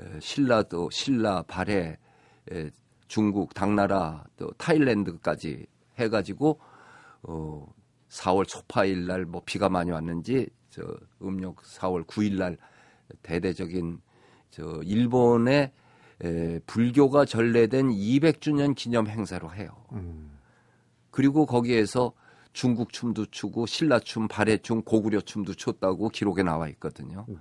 에, 0.00 0.20
신라도 0.20 0.90
신라 0.90 1.42
발해 1.42 1.98
에, 2.52 2.70
중국 3.08 3.54
당나라 3.54 4.24
또 4.36 4.52
타일랜드까지 4.52 5.66
해가지고 5.98 6.60
어 7.22 7.66
4월 8.08 8.46
초파일 8.46 9.06
날 9.06 9.24
뭐 9.26 9.42
비가 9.44 9.68
많이 9.68 9.90
왔는지 9.90 10.48
저 10.70 10.82
음력 11.22 11.56
4월 11.62 12.06
9일 12.06 12.38
날 12.38 12.56
대대적인 13.22 14.00
저 14.50 14.80
일본의 14.84 15.72
에, 16.24 16.58
불교가 16.66 17.24
전래된 17.24 17.90
200주년 17.90 18.74
기념 18.74 19.06
행사로 19.06 19.54
해요. 19.54 19.70
음. 19.92 20.36
그리고 21.10 21.46
거기에서 21.46 22.12
중국 22.52 22.92
춤도 22.92 23.26
추고 23.26 23.66
신라 23.66 24.00
춤, 24.00 24.26
발해 24.26 24.58
춤, 24.58 24.82
고구려 24.82 25.20
춤도 25.20 25.54
췄다고 25.54 26.08
기록에 26.08 26.42
나와 26.42 26.68
있거든요. 26.70 27.24
네. 27.28 27.38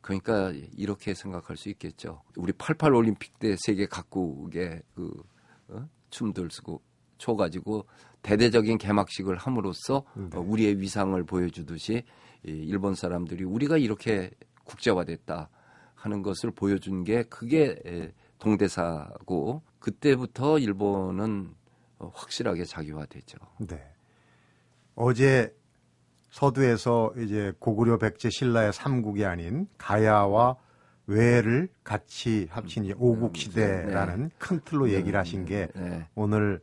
그러니까 0.00 0.52
이렇게 0.76 1.14
생각할 1.14 1.56
수 1.56 1.68
있겠죠. 1.70 2.22
우리 2.36 2.52
88 2.52 2.94
올림픽 2.94 3.38
때 3.38 3.56
세계 3.58 3.86
각국의 3.86 4.82
그 4.94 5.22
어? 5.68 5.88
춤들 6.10 6.50
쓰고 6.50 6.80
춰 7.18 7.34
가지고 7.36 7.86
대대적인 8.24 8.78
개막식을 8.78 9.36
함으로써 9.36 10.02
네. 10.14 10.28
어, 10.34 10.40
우리의 10.40 10.80
위상을 10.80 11.22
보여주듯이 11.24 12.02
이 12.46 12.50
일본 12.50 12.94
사람들이 12.94 13.44
우리가 13.44 13.76
이렇게 13.76 14.30
국제화됐다 14.64 15.50
하는 15.94 16.22
것을 16.22 16.50
보여준 16.50 17.04
게 17.04 17.22
그게 17.24 17.76
에, 17.86 18.12
동대사고 18.38 19.62
그때부터 19.78 20.58
일본은 20.58 21.54
어, 21.98 22.10
확실하게 22.14 22.64
자기화됐죠. 22.64 23.38
네. 23.68 23.82
어제 24.94 25.54
서두에서 26.30 27.12
이제 27.18 27.52
고구려 27.58 27.98
백제 27.98 28.30
신라의 28.30 28.72
삼국이 28.72 29.24
아닌 29.26 29.68
가야와 29.76 30.56
외를 31.06 31.68
같이 31.84 32.48
합친 32.50 32.86
이제 32.86 32.94
오국 32.96 33.36
시대라는 33.36 34.30
큰 34.38 34.60
틀로 34.64 34.90
얘기를 34.90 35.20
하신 35.20 35.44
게 35.44 35.68
네. 35.74 36.08
오늘 36.14 36.62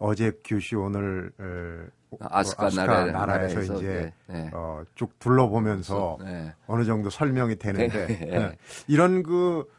어제 0.00 0.32
규시 0.42 0.74
오늘 0.76 1.30
어, 1.38 2.16
아스카, 2.18 2.66
아스카 2.66 2.86
나라, 2.86 3.12
나라에서 3.12 3.16
나라 3.16 3.44
에서 3.44 3.74
이제 3.76 4.12
네, 4.26 4.34
네. 4.34 4.50
어, 4.52 4.82
쭉 4.94 5.16
둘러보면서 5.18 6.18
네. 6.22 6.52
어느 6.66 6.84
정도 6.84 7.10
설명이 7.10 7.56
되는데 7.56 8.06
네. 8.06 8.18
네. 8.18 8.56
이런 8.88 9.22
그 9.22 9.70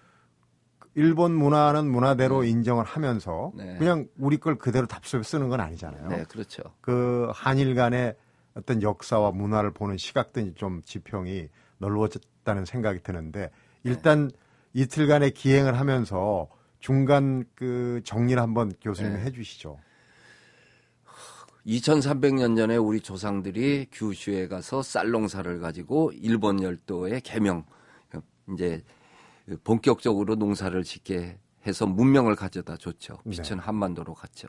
일본 0.93 1.33
문화는 1.33 1.89
문화대로 1.89 2.43
인정을 2.43 2.83
하면서 2.85 3.51
네. 3.55 3.77
그냥 3.77 4.07
우리 4.19 4.37
걸 4.37 4.57
그대로 4.57 4.85
답습에 4.85 5.23
쓰는 5.23 5.49
건 5.49 5.59
아니잖아요. 5.59 6.07
네, 6.09 6.23
그렇죠. 6.25 6.61
그 6.81 7.31
한일 7.33 7.73
간의 7.73 8.15
어떤 8.53 8.83
역사와 8.83 9.31
문화를 9.31 9.71
보는 9.71 9.97
시각들이 9.97 10.53
좀 10.53 10.83
지평이 10.83 11.49
넓어졌다는 11.79 12.65
생각이 12.65 13.01
드는데 13.01 13.49
일단 13.83 14.29
이틀간의 14.73 15.31
기행을 15.31 15.79
하면서 15.79 16.47
중간 16.79 17.45
그 17.55 18.01
정리를 18.03 18.39
한번 18.39 18.71
교수님이 18.81 19.15
네. 19.15 19.23
해주시죠. 19.23 19.79
2300년 21.65 22.57
전에 22.57 22.75
우리 22.77 23.01
조상들이 23.01 23.87
규슈에 23.91 24.47
가서 24.47 24.81
쌀 24.81 25.11
농사를 25.11 25.59
가지고 25.59 26.11
일본 26.13 26.61
열도의 26.61 27.21
개명 27.21 27.65
이제 28.53 28.83
본격적으로 29.63 30.35
농사를 30.35 30.83
짓게 30.83 31.37
해서 31.67 31.85
문명을 31.85 32.35
가져다 32.35 32.77
줬죠. 32.77 33.19
네. 33.23 33.31
비천 33.31 33.59
한반도로 33.59 34.13
갔죠. 34.13 34.47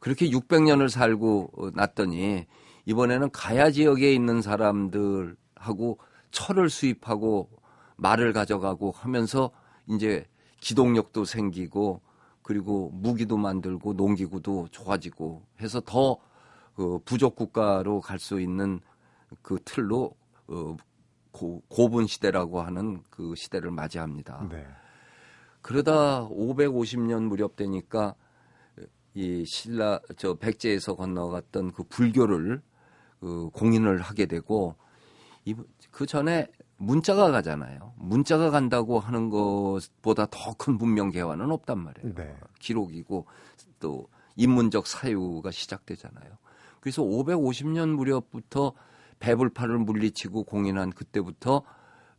그렇게 0.00 0.28
600년을 0.28 0.88
살고 0.88 1.70
났더니 1.74 2.46
이번에는 2.86 3.30
가야 3.30 3.70
지역에 3.70 4.12
있는 4.12 4.42
사람들하고 4.42 5.98
철을 6.30 6.68
수입하고 6.68 7.48
말을 7.96 8.32
가져가고 8.32 8.90
하면서 8.90 9.50
이제 9.88 10.26
기동력도 10.60 11.24
생기고 11.24 12.02
그리고 12.44 12.90
무기도 12.92 13.38
만들고 13.38 13.94
농기구도 13.94 14.68
좋아지고 14.70 15.42
해서 15.60 15.80
더그 15.80 17.00
부족 17.06 17.36
국가로 17.36 18.00
갈 18.02 18.18
수 18.18 18.38
있는 18.38 18.80
그 19.42 19.58
틀로 19.64 20.14
어, 20.46 20.76
고, 21.32 21.62
고분 21.68 22.06
시대라고 22.06 22.60
하는 22.60 23.02
그 23.10 23.34
시대를 23.34 23.70
맞이합니다. 23.70 24.46
네. 24.50 24.64
그러다 25.62 26.28
550년 26.28 27.22
무렵 27.22 27.56
되니까 27.56 28.14
이 29.14 29.44
신라 29.46 30.00
저 30.18 30.34
백제에서 30.34 30.96
건너갔던 30.96 31.72
그 31.72 31.82
불교를 31.84 32.60
그 33.20 33.48
공인을 33.54 34.02
하게 34.02 34.26
되고 34.26 34.76
이, 35.46 35.54
그 35.90 36.04
전에 36.04 36.46
문자가 36.76 37.30
가잖아요. 37.30 37.94
문자가 37.96 38.50
간다고 38.50 38.98
하는 38.98 39.30
것보다 39.30 40.26
더 40.30 40.54
큰 40.56 40.76
문명 40.78 41.10
개화는 41.10 41.50
없단 41.50 41.78
말이에요. 41.78 42.14
네. 42.14 42.34
기록이고 42.58 43.26
또 43.80 44.08
인문적 44.36 44.86
사유가 44.86 45.50
시작되잖아요. 45.50 46.38
그래서 46.80 47.02
550년 47.02 47.94
무렵부터 47.94 48.72
배불파를 49.18 49.78
물리치고 49.78 50.44
공인한 50.44 50.90
그때부터 50.90 51.62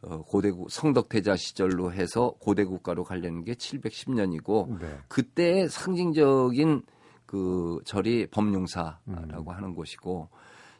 어, 0.01 0.21
고대국 0.23 0.69
성덕태자 0.69 1.35
시절로 1.35 1.91
해서 1.91 2.33
고대 2.39 2.63
국가로 2.63 3.03
가려는 3.03 3.43
게 3.43 3.53
710년이고 3.53 4.79
네. 4.79 4.97
그때의 5.07 5.69
상징적인 5.69 6.83
그 7.25 7.79
절이 7.85 8.27
법룡사라고 8.27 9.01
음. 9.07 9.47
하는 9.47 9.73
곳이고 9.73 10.29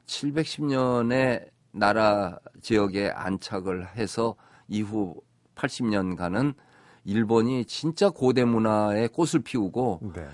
710년에 0.06 1.50
나라 1.76 2.40
지역에 2.62 3.10
안착을 3.10 3.96
해서 3.98 4.36
이후 4.68 5.16
80년간은 5.56 6.56
일본이 7.04 7.66
진짜 7.66 8.10
고대 8.10 8.46
문화의 8.46 9.10
꽃을 9.10 9.44
피우고 9.44 10.00
네. 10.16 10.26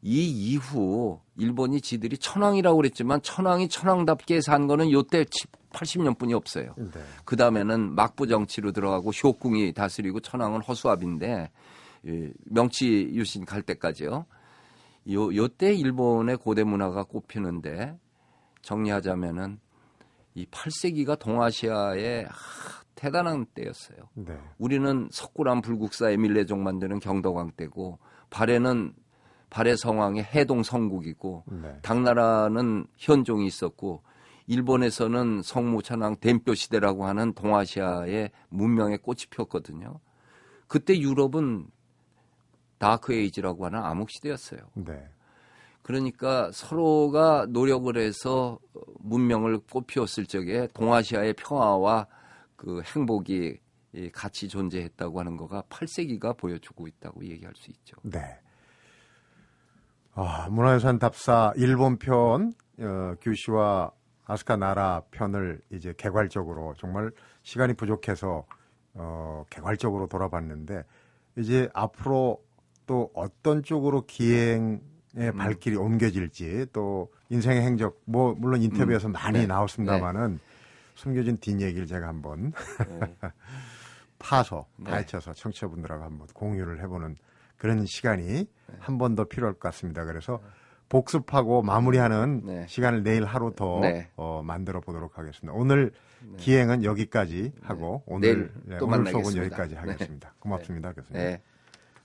이 0.00 0.30
이후 0.30 1.20
일본이 1.36 1.80
지들이 1.80 2.16
천황이라고 2.16 2.76
그랬지만 2.76 3.20
천황이 3.22 3.68
천황답게 3.68 4.40
산 4.40 4.68
거는 4.68 4.92
요때 4.92 5.24
80년뿐이 5.70 6.32
없어요. 6.34 6.74
네. 6.76 7.00
그 7.24 7.36
다음에는 7.36 7.94
막부 7.94 8.28
정치로 8.28 8.70
들어가고 8.70 9.10
효궁이 9.10 9.72
다스리고 9.72 10.20
천황은 10.20 10.62
허수아비인데 10.62 11.50
이 12.04 12.30
명치 12.44 13.10
유신 13.12 13.44
갈 13.44 13.62
때까지요. 13.62 14.24
요 15.10 15.36
요때 15.36 15.74
일본의 15.74 16.36
고대 16.36 16.62
문화가 16.62 17.02
꽃피는데 17.02 17.98
정리하자면은 18.62 19.58
이 20.38 20.46
8세기가 20.46 21.18
동아시아의 21.18 22.26
아, 22.26 22.30
대단한 22.94 23.46
때였어요. 23.46 23.98
네. 24.14 24.36
우리는 24.58 25.08
석굴암 25.10 25.62
불국사 25.62 26.10
에밀레종 26.10 26.62
만드는 26.62 27.00
경덕왕 27.00 27.52
때고 27.56 27.98
발해는 28.30 28.94
발해 29.50 29.76
성왕의 29.76 30.24
해동 30.24 30.62
성국이고 30.62 31.44
네. 31.62 31.78
당나라는 31.82 32.86
현종이 32.96 33.46
있었고 33.46 34.02
일본에서는 34.46 35.42
성무천황 35.42 36.16
덴표 36.20 36.54
시대라고 36.54 37.06
하는 37.06 37.34
동아시아의 37.34 38.30
문명의 38.48 38.98
꽃이 38.98 39.24
폈거든요. 39.30 40.00
그때 40.66 40.98
유럽은 40.98 41.66
Dark 42.78 43.12
Age라고 43.12 43.66
하는 43.66 43.80
암흑 43.80 44.10
시대였어요. 44.10 44.60
네. 44.74 45.08
그러니까 45.88 46.50
서로가 46.52 47.46
노력을 47.48 47.96
해서 47.96 48.58
문명을 48.98 49.60
꽃피웠을 49.72 50.26
적에 50.26 50.68
동아시아의 50.74 51.32
평화와 51.32 52.06
그 52.56 52.82
행복이 52.82 53.58
이 53.94 54.10
같이 54.10 54.48
존재했다고 54.48 55.18
하는 55.18 55.38
거가 55.38 55.62
8세기가 55.70 56.36
보여주고 56.36 56.88
있다고 56.88 57.24
얘기할 57.24 57.54
수 57.56 57.70
있죠. 57.70 57.96
네. 58.02 58.20
아, 60.12 60.48
문화유산 60.50 60.98
답사 60.98 61.54
일본 61.56 61.96
편 61.96 62.52
어, 62.80 63.14
규시와 63.22 63.90
아스카 64.26 64.56
나라 64.56 65.00
편을 65.10 65.62
이제 65.72 65.94
개괄적으로 65.96 66.74
정말 66.76 67.10
시간이 67.44 67.72
부족해서 67.72 68.44
어, 68.92 69.46
개괄적으로 69.48 70.06
돌아봤는데 70.06 70.84
이제 71.38 71.70
앞으로 71.72 72.44
또 72.84 73.10
어떤 73.14 73.62
쪽으로 73.62 74.04
기행 74.04 74.82
의 75.18 75.30
음. 75.30 75.36
발길이 75.36 75.74
옮겨질지 75.76 76.66
또 76.72 77.10
인생의 77.28 77.62
행적 77.62 78.00
뭐 78.04 78.34
물론 78.38 78.62
인터뷰에서 78.62 79.08
많이 79.08 79.40
네. 79.40 79.46
나왔습니다만은 79.46 80.38
숨겨진 80.94 81.38
뒷얘기를 81.38 81.86
제가 81.86 82.06
한번 82.06 82.52
네. 82.88 83.00
파서 84.18 84.66
네. 84.76 84.90
파헤쳐서 84.90 85.32
청취자분들하고 85.32 86.04
한번 86.04 86.28
공유를 86.32 86.80
해보는 86.82 87.16
그런 87.56 87.84
시간이 87.84 88.24
네. 88.26 88.46
한번 88.78 89.16
더 89.16 89.24
필요할 89.24 89.54
것 89.54 89.60
같습니다. 89.60 90.04
그래서 90.04 90.40
복습하고 90.88 91.62
마무리하는 91.62 92.42
네. 92.44 92.66
시간을 92.68 93.02
내일 93.02 93.24
하루 93.24 93.52
더 93.54 93.80
네. 93.80 94.08
어, 94.16 94.42
만들어 94.44 94.80
보도록 94.80 95.18
하겠습니다. 95.18 95.52
오늘 95.52 95.92
기행은 96.36 96.84
여기까지 96.84 97.52
하고 97.62 98.02
오늘 98.06 98.52
네, 98.64 98.78
또 98.78 98.86
오늘 98.86 98.98
수업은 98.98 99.04
만나겠습니다. 99.04 99.46
여기까지 99.46 99.74
네. 99.74 99.80
하겠습니다. 99.80 100.34
고맙습니다, 100.38 100.92
교수님. 100.92 101.38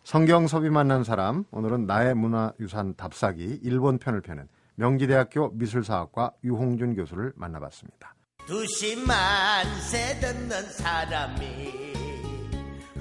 네. 0.03 0.05
성경섭이 0.11 0.69
만난 0.69 1.03
사람 1.03 1.45
오늘은 1.51 1.85
나의 1.87 2.13
문화유산 2.15 2.95
답사기 2.95 3.59
일본 3.63 3.97
편을 3.97 4.21
펴는 4.21 4.47
명지대학교 4.75 5.49
미술사학과 5.53 6.31
유홍준 6.43 6.95
교수를 6.95 7.33
만나봤습니다. 7.35 8.15
두시만 8.45 9.65
세 9.79 10.19
듣는 10.19 10.63
사람이 10.69 11.93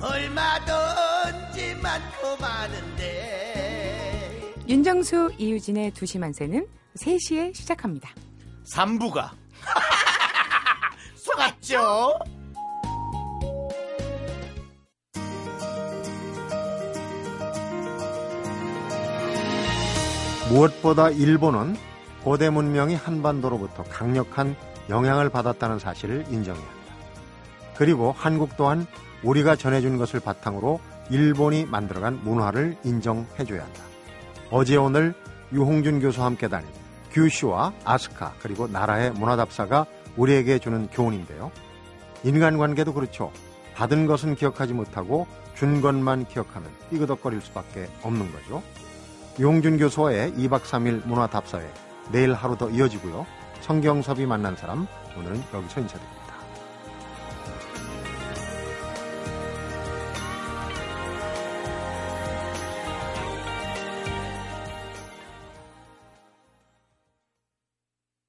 얼마든지 0.00 1.74
많고 1.82 2.36
많은데 2.40 4.54
윤정수 4.68 5.32
이유진의 5.38 5.90
두시만세는 5.92 6.66
3시에 6.96 7.54
시작합니다. 7.54 8.10
3부가 8.74 9.30
속았죠? 11.16 12.18
무엇보다 20.52 21.08
일본은 21.08 21.76
고대 22.22 22.50
문명이 22.50 22.94
한반도로부터 22.94 23.84
강력한 23.84 24.54
영향을 24.90 25.30
받았다는 25.30 25.78
사실을 25.78 26.26
인정해야 26.28 26.62
한다. 26.62 26.94
그리고 27.74 28.12
한국 28.14 28.54
또한 28.58 28.86
우리가 29.22 29.56
전해준 29.56 29.96
것을 29.96 30.20
바탕으로 30.20 30.78
일본이 31.08 31.64
만들어간 31.64 32.20
문화를 32.22 32.76
인정해줘야 32.84 33.62
한다. 33.62 33.80
어제 34.50 34.76
오늘 34.76 35.14
유홍준 35.54 36.00
교수와 36.00 36.26
함께 36.26 36.48
다닌 36.48 36.68
규슈와 37.12 37.72
아스카 37.84 38.34
그리고 38.42 38.66
나라의 38.66 39.12
문화답사가 39.12 39.86
우리에게 40.18 40.58
주는 40.58 40.86
교훈인데요. 40.88 41.50
인간관계도 42.24 42.92
그렇죠. 42.92 43.32
받은 43.74 44.04
것은 44.04 44.34
기억하지 44.34 44.74
못하고 44.74 45.26
준 45.54 45.80
것만 45.80 46.26
기억하면 46.26 46.68
삐그덕거릴 46.90 47.40
수밖에 47.40 47.88
없는 48.02 48.30
거죠. 48.32 48.62
용준 49.40 49.78
교수와의 49.78 50.32
2박 50.32 50.60
3일 50.62 51.06
문화답사회 51.06 51.66
내일 52.10 52.34
하루 52.34 52.56
더 52.56 52.68
이어지고요. 52.68 53.26
성경섭이 53.60 54.26
만난 54.26 54.56
사람 54.56 54.86
오늘은 55.16 55.42
여기서 55.54 55.80
인사드립니다. 55.80 56.21